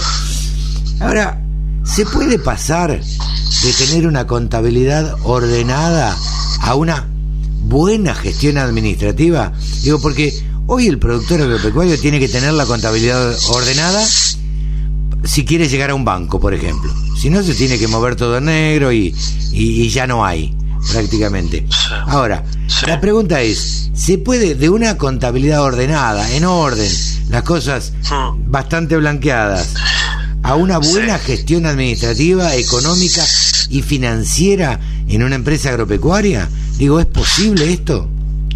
[1.00, 1.42] Ahora,
[1.84, 6.16] ¿se puede pasar de tener una contabilidad ordenada
[6.62, 7.08] a una
[7.64, 9.54] buena gestión administrativa?
[9.84, 10.34] Digo, porque
[10.68, 14.06] hoy el productor agropecuario tiene que tener la contabilidad ordenada
[15.24, 16.94] si quiere llegar a un banco, por ejemplo.
[17.20, 19.16] Si no, se tiene que mover todo en negro y,
[19.52, 20.56] y, ya no hay,
[20.92, 21.68] prácticamente.
[22.08, 22.44] Ahora,
[22.88, 26.92] la pregunta es, ¿se puede de una contabilidad ordenada, en orden,
[27.30, 28.52] las cosas hmm.
[28.52, 29.76] bastante blanqueadas,
[30.44, 33.22] a una buena gestión administrativa, económica
[33.70, 36.48] y financiera en una empresa agropecuaria?
[36.78, 38.10] Digo, ¿es posible esto?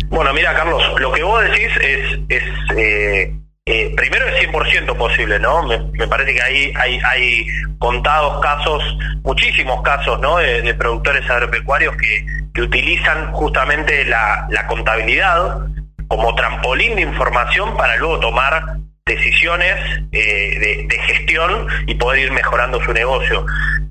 [0.10, 2.44] Bueno, mira, Carlos, lo que vos decís es, es
[2.78, 3.36] eh,
[3.68, 5.64] eh, primero es 100% posible, ¿no?
[5.64, 7.48] Me, parece que ahí hay, hay
[7.80, 8.84] contados casos,
[9.24, 10.38] muchísimos casos, ¿no?
[10.38, 15.66] De, productores agropecuarios que, que utilizan justamente la, la contabilidad
[16.08, 18.78] como trampolín de información para luego tomar
[19.08, 19.76] decisiones
[20.12, 23.46] eh, de, gestión y poder ir mejorando su negocio.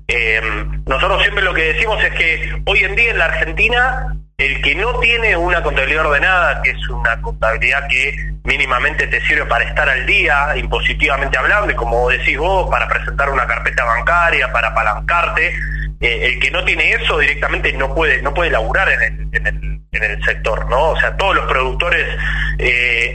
[0.09, 0.41] Eh,
[0.85, 4.75] nosotros siempre lo que decimos es que hoy en día en la Argentina el que
[4.75, 8.13] no tiene una contabilidad ordenada, que es una contabilidad que
[8.43, 13.29] mínimamente te sirve para estar al día, impositivamente hablando, y como decís vos, para presentar
[13.29, 15.55] una carpeta bancaria, para apalancarte,
[16.01, 20.69] eh, el que no tiene eso directamente no puede no puede laburar en el, sector,
[20.69, 20.89] ¿no?
[20.89, 22.05] O sea, todos los productores,
[22.59, 23.13] eh,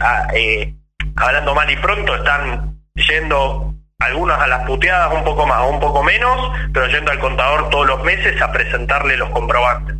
[1.20, 5.80] hablando mal y pronto, están yendo algunos a las puteadas un poco más o un
[5.80, 9.96] poco menos, pero yendo al contador todos los meses a presentarle los comprobantes.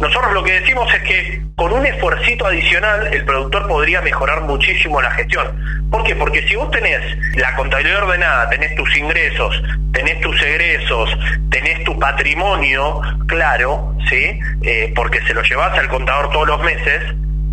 [0.00, 5.00] Nosotros lo que decimos es que con un esfuercito adicional el productor podría mejorar muchísimo
[5.00, 5.88] la gestión.
[5.90, 6.16] ¿Por qué?
[6.16, 7.00] Porque si vos tenés
[7.36, 9.62] la contabilidad ordenada, tenés tus ingresos,
[9.92, 11.16] tenés tus egresos,
[11.48, 14.40] tenés tu patrimonio claro, ¿sí?
[14.62, 17.04] Eh, porque se lo llevas al contador todos los meses,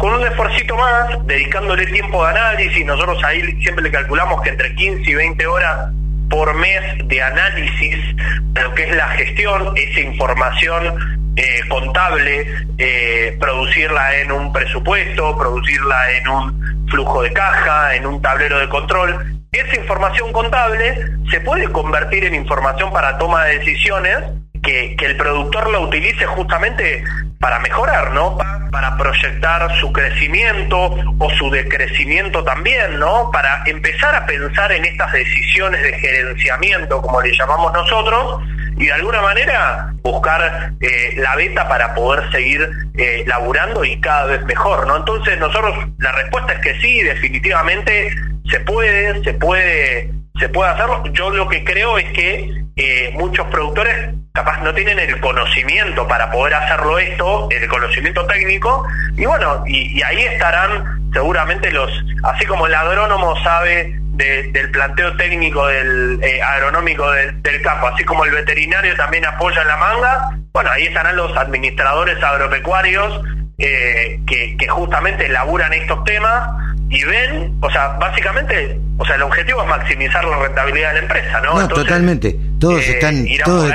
[0.01, 4.73] con un esfuercito más, dedicándole tiempo de análisis, nosotros ahí siempre le calculamos que entre
[4.73, 5.91] 15 y 20 horas
[6.27, 7.99] por mes de análisis
[8.41, 12.47] de lo que es la gestión, esa información eh, contable,
[12.79, 18.69] eh, producirla en un presupuesto, producirla en un flujo de caja, en un tablero de
[18.69, 19.43] control.
[19.51, 25.17] Esa información contable se puede convertir en información para toma de decisiones que, que el
[25.17, 27.03] productor la utilice justamente
[27.39, 28.37] para mejorar, ¿no?
[28.71, 33.31] Para proyectar su crecimiento o su decrecimiento también, ¿no?
[33.31, 38.41] Para empezar a pensar en estas decisiones de gerenciamiento, como le llamamos nosotros,
[38.77, 44.25] y de alguna manera buscar eh, la beta para poder seguir eh, laburando y cada
[44.25, 44.97] vez mejor, ¿no?
[44.97, 48.15] Entonces nosotros la respuesta es que sí, definitivamente
[48.49, 51.03] se puede, se puede, se puede hacerlo.
[51.11, 56.31] Yo lo que creo es que eh, muchos productores capaz no tienen el conocimiento para
[56.31, 61.91] poder hacerlo esto, el conocimiento técnico, y bueno, y ahí estarán seguramente los,
[62.23, 68.25] así como el agrónomo sabe del planteo técnico del eh, agronómico del, campo, así como
[68.25, 73.21] el veterinario también apoya la manga, bueno, ahí estarán los administradores agropecuarios
[73.57, 76.49] eh, que, justamente elaboran estos temas
[76.91, 80.99] y ven, o sea, básicamente, o sea, el objetivo es maximizar la rentabilidad de la
[80.99, 81.61] empresa, ¿no?
[81.61, 82.37] No, totalmente.
[82.59, 83.71] Todos eh, están, todos,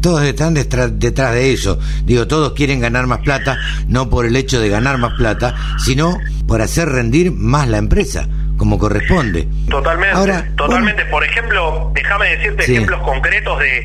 [0.00, 1.80] todos están detrás, detrás de eso.
[2.04, 3.58] Digo, todos quieren ganar más plata,
[3.88, 8.28] no por el hecho de ganar más plata, sino por hacer rendir más la empresa
[8.56, 9.48] como corresponde.
[9.68, 11.04] Totalmente, totalmente.
[11.06, 13.84] Por ejemplo, déjame decirte ejemplos concretos de,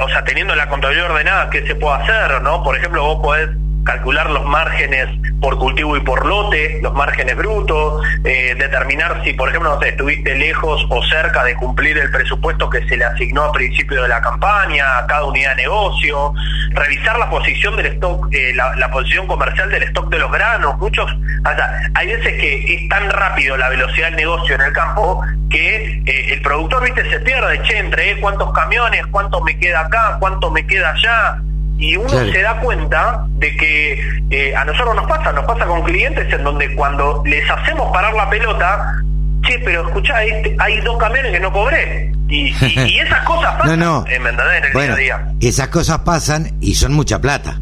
[0.00, 2.64] o sea, teniendo la contabilidad ordenada, qué se puede hacer, ¿no?
[2.64, 3.50] Por ejemplo, vos podés
[3.84, 5.08] calcular los márgenes
[5.40, 9.90] por cultivo y por lote, los márgenes brutos, eh, determinar si, por ejemplo, no sé,
[9.90, 14.08] estuviste lejos o cerca de cumplir el presupuesto que se le asignó a principio de
[14.08, 16.32] la campaña, a cada unidad de negocio,
[16.70, 20.78] revisar la posición del stock, eh, la, posición comercial del stock de los granos.
[20.78, 24.72] Muchos, o sea, hay veces que es tan rápido la velocidad del negocio en el
[24.72, 25.20] campo
[25.50, 30.16] que eh, el productor, viste, se pierde, che, entre cuántos camiones, cuánto me queda acá,
[30.20, 31.42] cuánto me queda allá
[31.78, 35.82] y uno se da cuenta de que eh, a nosotros nos pasa, nos pasa con
[35.82, 39.02] clientes en donde cuando les hacemos parar la pelota,
[39.42, 42.12] che, pero escuchá, este, hay dos camiones que no cobré.
[42.28, 42.50] Y,
[43.00, 44.36] esas cosas pasan, no, En, el
[44.72, 45.28] día a día.
[45.40, 47.58] Esas cosas pasan y son mucha plata.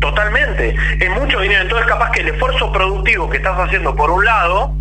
[0.00, 1.62] Totalmente, es mucho dinero.
[1.62, 4.74] Entonces, capaz que el esfuerzo productivo que estás haciendo por un lado,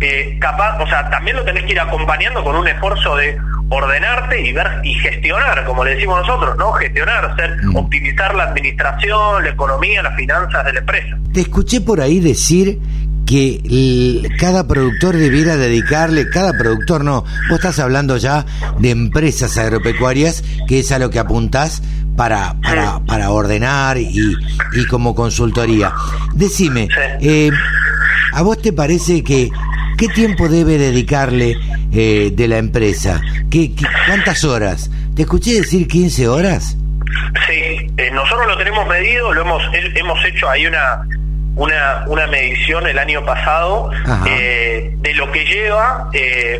[0.00, 3.38] eh, capaz, o sea, también lo tenés que ir acompañando con un esfuerzo de
[3.70, 6.72] ordenarte y ver y gestionar, como le decimos nosotros, ¿no?
[6.72, 7.76] Gestionar, hacer, mm.
[7.76, 11.18] optimizar la administración, la economía, las finanzas de la empresa.
[11.32, 12.78] Te escuché por ahí decir
[13.26, 18.44] que cada productor debiera dedicarle, cada productor no, vos estás hablando ya
[18.80, 21.80] de empresas agropecuarias, que es a lo que apuntás
[22.16, 24.34] para, para, para ordenar y,
[24.72, 25.92] y, como consultoría.
[26.34, 26.88] Decime,
[27.20, 27.50] eh,
[28.32, 29.48] ¿a vos te parece que
[30.00, 31.58] qué tiempo debe dedicarle
[31.92, 33.20] eh, de la empresa?
[33.50, 33.72] ¿Qué,
[34.06, 34.90] cuántas horas?
[35.14, 36.74] ¿Te escuché decir 15 horas?
[37.46, 41.02] Sí, eh, nosotros lo tenemos medido, lo hemos, hemos hecho ahí una,
[41.54, 43.90] una, una medición el año pasado
[44.26, 46.08] eh, de lo que lleva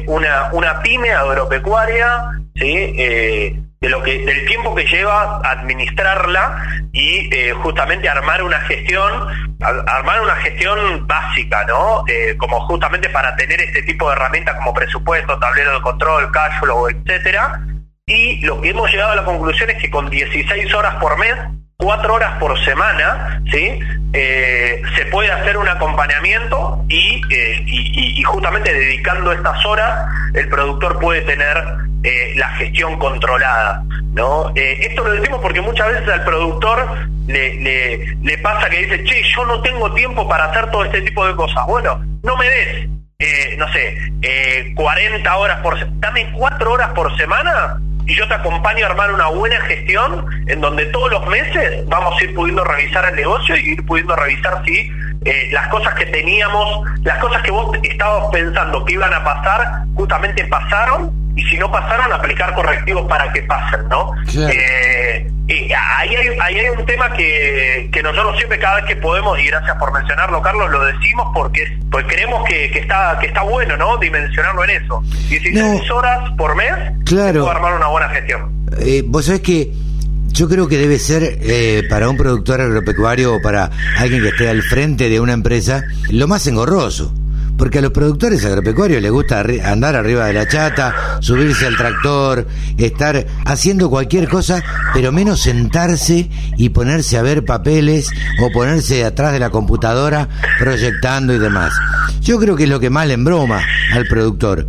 [0.07, 2.25] una, una pyme agropecuaria,
[2.57, 3.65] ¿sí?
[3.81, 9.27] De lo que del tiempo que lleva administrarla y eh, justamente armar una gestión
[9.59, 14.75] armar una gestión básica no eh, como justamente para tener este tipo de herramientas como
[14.75, 17.59] presupuesto tablero de control cash flow etcétera.
[18.07, 21.37] Y lo que hemos llegado a la conclusión es que con 16 horas por mes
[21.81, 23.81] cuatro horas por semana, ¿sí?
[24.13, 31.23] Eh, se puede hacer un acompañamiento y, y, justamente dedicando estas horas el productor puede
[31.23, 31.57] tener
[32.03, 33.85] eh, la gestión controlada.
[34.13, 34.53] ¿no?
[34.57, 36.89] Eh, esto lo decimos porque muchas veces al productor
[37.29, 41.27] le, le, pasa que dice, che, yo no tengo tiempo para hacer todo este tipo
[41.27, 41.65] de cosas.
[41.67, 42.89] Bueno, no me des,
[43.21, 43.97] eh, no sé,
[44.75, 47.81] 40 horas por dame 4 horas por semana
[48.11, 52.21] y yo te acompaño a armar una buena gestión en donde todos los meses vamos
[52.21, 54.91] a ir pudiendo revisar el negocio y ir pudiendo revisar si
[55.25, 59.85] eh, las cosas que teníamos, las cosas que vos estabas pensando que iban a pasar,
[59.95, 64.13] justamente pasaron y si no pasaron, aplicar correctivos para que pasen, ¿no?
[64.35, 68.97] Eh, y ahí hay, ahí hay un tema que, que nosotros siempre cada vez que
[68.97, 73.27] podemos, y gracias por mencionarlo, Carlos, lo decimos porque pues creemos que, que está que
[73.27, 73.97] está bueno, ¿no?
[73.99, 75.03] Dimensionarlo en eso.
[75.29, 76.73] 16 horas por mes
[77.05, 77.49] claro.
[77.49, 78.53] armar una buena gestión.
[78.79, 79.73] Eh, vos sabés que
[80.33, 84.49] yo creo que debe ser eh, para un productor agropecuario o para alguien que esté
[84.49, 87.13] al frente de una empresa lo más engorroso.
[87.61, 92.49] Porque a los productores agropecuarios les gusta andar arriba de la chata, subirse al tractor,
[92.79, 94.65] estar haciendo cualquier cosa,
[94.95, 98.09] pero menos sentarse y ponerse a ver papeles
[98.43, 100.27] o ponerse atrás de la computadora
[100.59, 101.75] proyectando y demás.
[102.23, 103.61] Yo creo que es lo que más le embroma
[103.93, 104.67] al productor.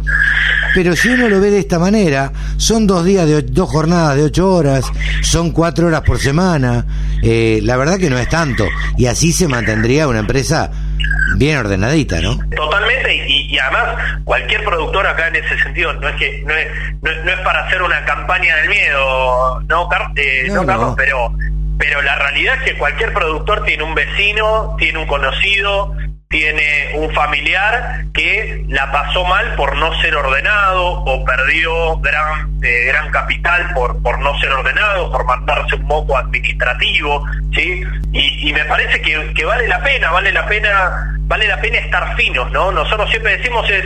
[0.76, 4.24] Pero si uno lo ve de esta manera, son dos días de dos jornadas de
[4.24, 4.84] ocho horas,
[5.22, 6.86] son cuatro horas por semana.
[7.22, 8.66] Eh, la verdad que no es tanto.
[8.98, 10.72] Y así se mantendría una empresa
[11.36, 12.38] bien ordenadita, ¿no?
[12.56, 16.68] Totalmente, y, además cualquier productor acá en ese sentido, no es que no es,
[17.02, 20.94] no, es para hacer una campaña del miedo, ¿no, eh, no, Carlos?
[20.98, 21.34] Pero,
[21.78, 25.96] pero la realidad es que cualquier productor tiene un vecino, tiene un conocido,
[26.32, 32.86] tiene un familiar que la pasó mal por no ser ordenado o perdió gran, eh,
[32.86, 37.84] gran capital por, por no ser ordenado, por mandarse un moco administrativo, ¿sí?
[38.14, 42.16] Y, me parece que, que, vale la pena, vale la pena, vale la pena estar
[42.16, 42.72] finos, ¿no?
[42.72, 43.86] Nosotros siempre decimos es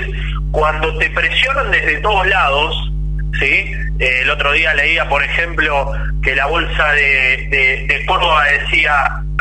[0.52, 2.92] cuando te presionan desde todos lados,
[3.39, 3.72] ¿sí?
[3.99, 5.91] Eh, el otro día leía, por ejemplo,
[6.22, 8.93] que la bolsa de, de, Córdoba decía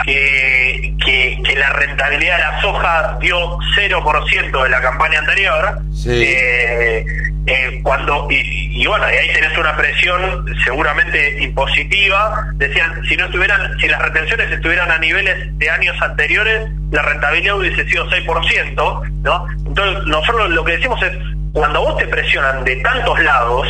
[0.05, 5.78] que, que, la rentabilidad de la soja dio 0% de la campaña anterior.
[6.06, 7.05] Eh,
[7.47, 12.48] eh, cuando y, bueno, y ahí tenés una presión seguramente impositiva.
[12.55, 17.59] Decían, si no estuvieran, si las retenciones estuvieran a niveles de años anteriores, la rentabilidad
[17.59, 19.47] hubiese sido 6%, ¿no?
[19.66, 21.12] Entonces, nosotros lo que decimos es,
[21.55, 23.67] cuando vos te presionan de tantos lados,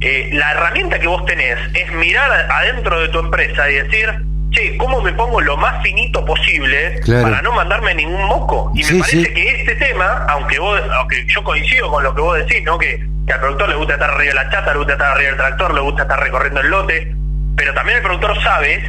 [0.00, 4.12] eh, la herramienta que vos tenés es mirar adentro de tu empresa y decir,
[4.50, 8.72] che, ¿cómo me pongo lo más finito posible para no mandarme ningún moco?
[8.74, 12.36] Y me parece que este tema, aunque vos, aunque yo coincido con lo que vos
[12.36, 12.76] decís, ¿no?
[12.78, 15.28] Que, que al productor le gusta estar arriba de la chata, le gusta estar arriba
[15.28, 17.14] del tractor, le gusta estar recorriendo el lote,
[17.56, 18.82] pero también el productor sabe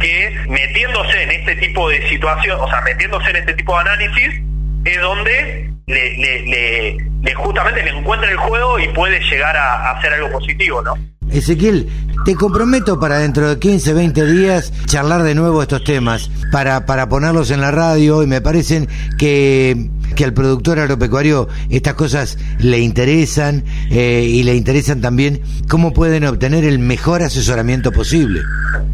[0.00, 4.42] que metiéndose en este tipo de situación, o sea, metiéndose en este tipo de análisis,
[4.84, 10.30] es donde le, le, justamente le encuentra el juego y puede llegar a, hacer algo
[10.30, 10.94] positivo, ¿no?
[11.30, 11.88] Ezequiel,
[12.24, 17.08] te comprometo para dentro de 15, 20 días charlar de nuevo estos temas, para, para
[17.08, 18.88] ponerlos en la radio y me parecen
[19.18, 25.92] que, que al productor agropecuario estas cosas le interesan eh, y le interesan también cómo
[25.92, 28.40] pueden obtener el mejor asesoramiento posible.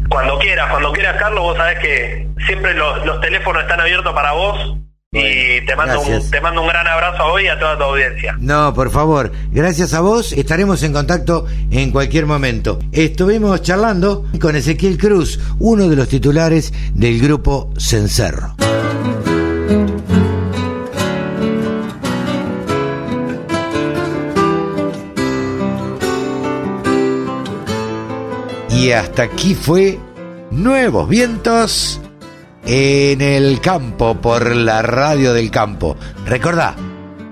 [0.09, 4.33] Cuando quieras, cuando quieras Carlos, vos sabés que siempre los, los teléfonos están abiertos para
[4.33, 4.77] vos
[5.15, 8.35] y te mando, un, te mando un gran abrazo hoy y a toda tu audiencia.
[8.39, 12.79] No, por favor, gracias a vos, estaremos en contacto en cualquier momento.
[12.91, 18.55] Estuvimos charlando con Ezequiel Cruz, uno de los titulares del grupo Cencerro.
[28.69, 29.97] Y hasta aquí fue
[30.51, 32.01] Nuevos Vientos
[32.65, 35.95] en el campo por la radio del campo.
[36.25, 36.75] Recordá,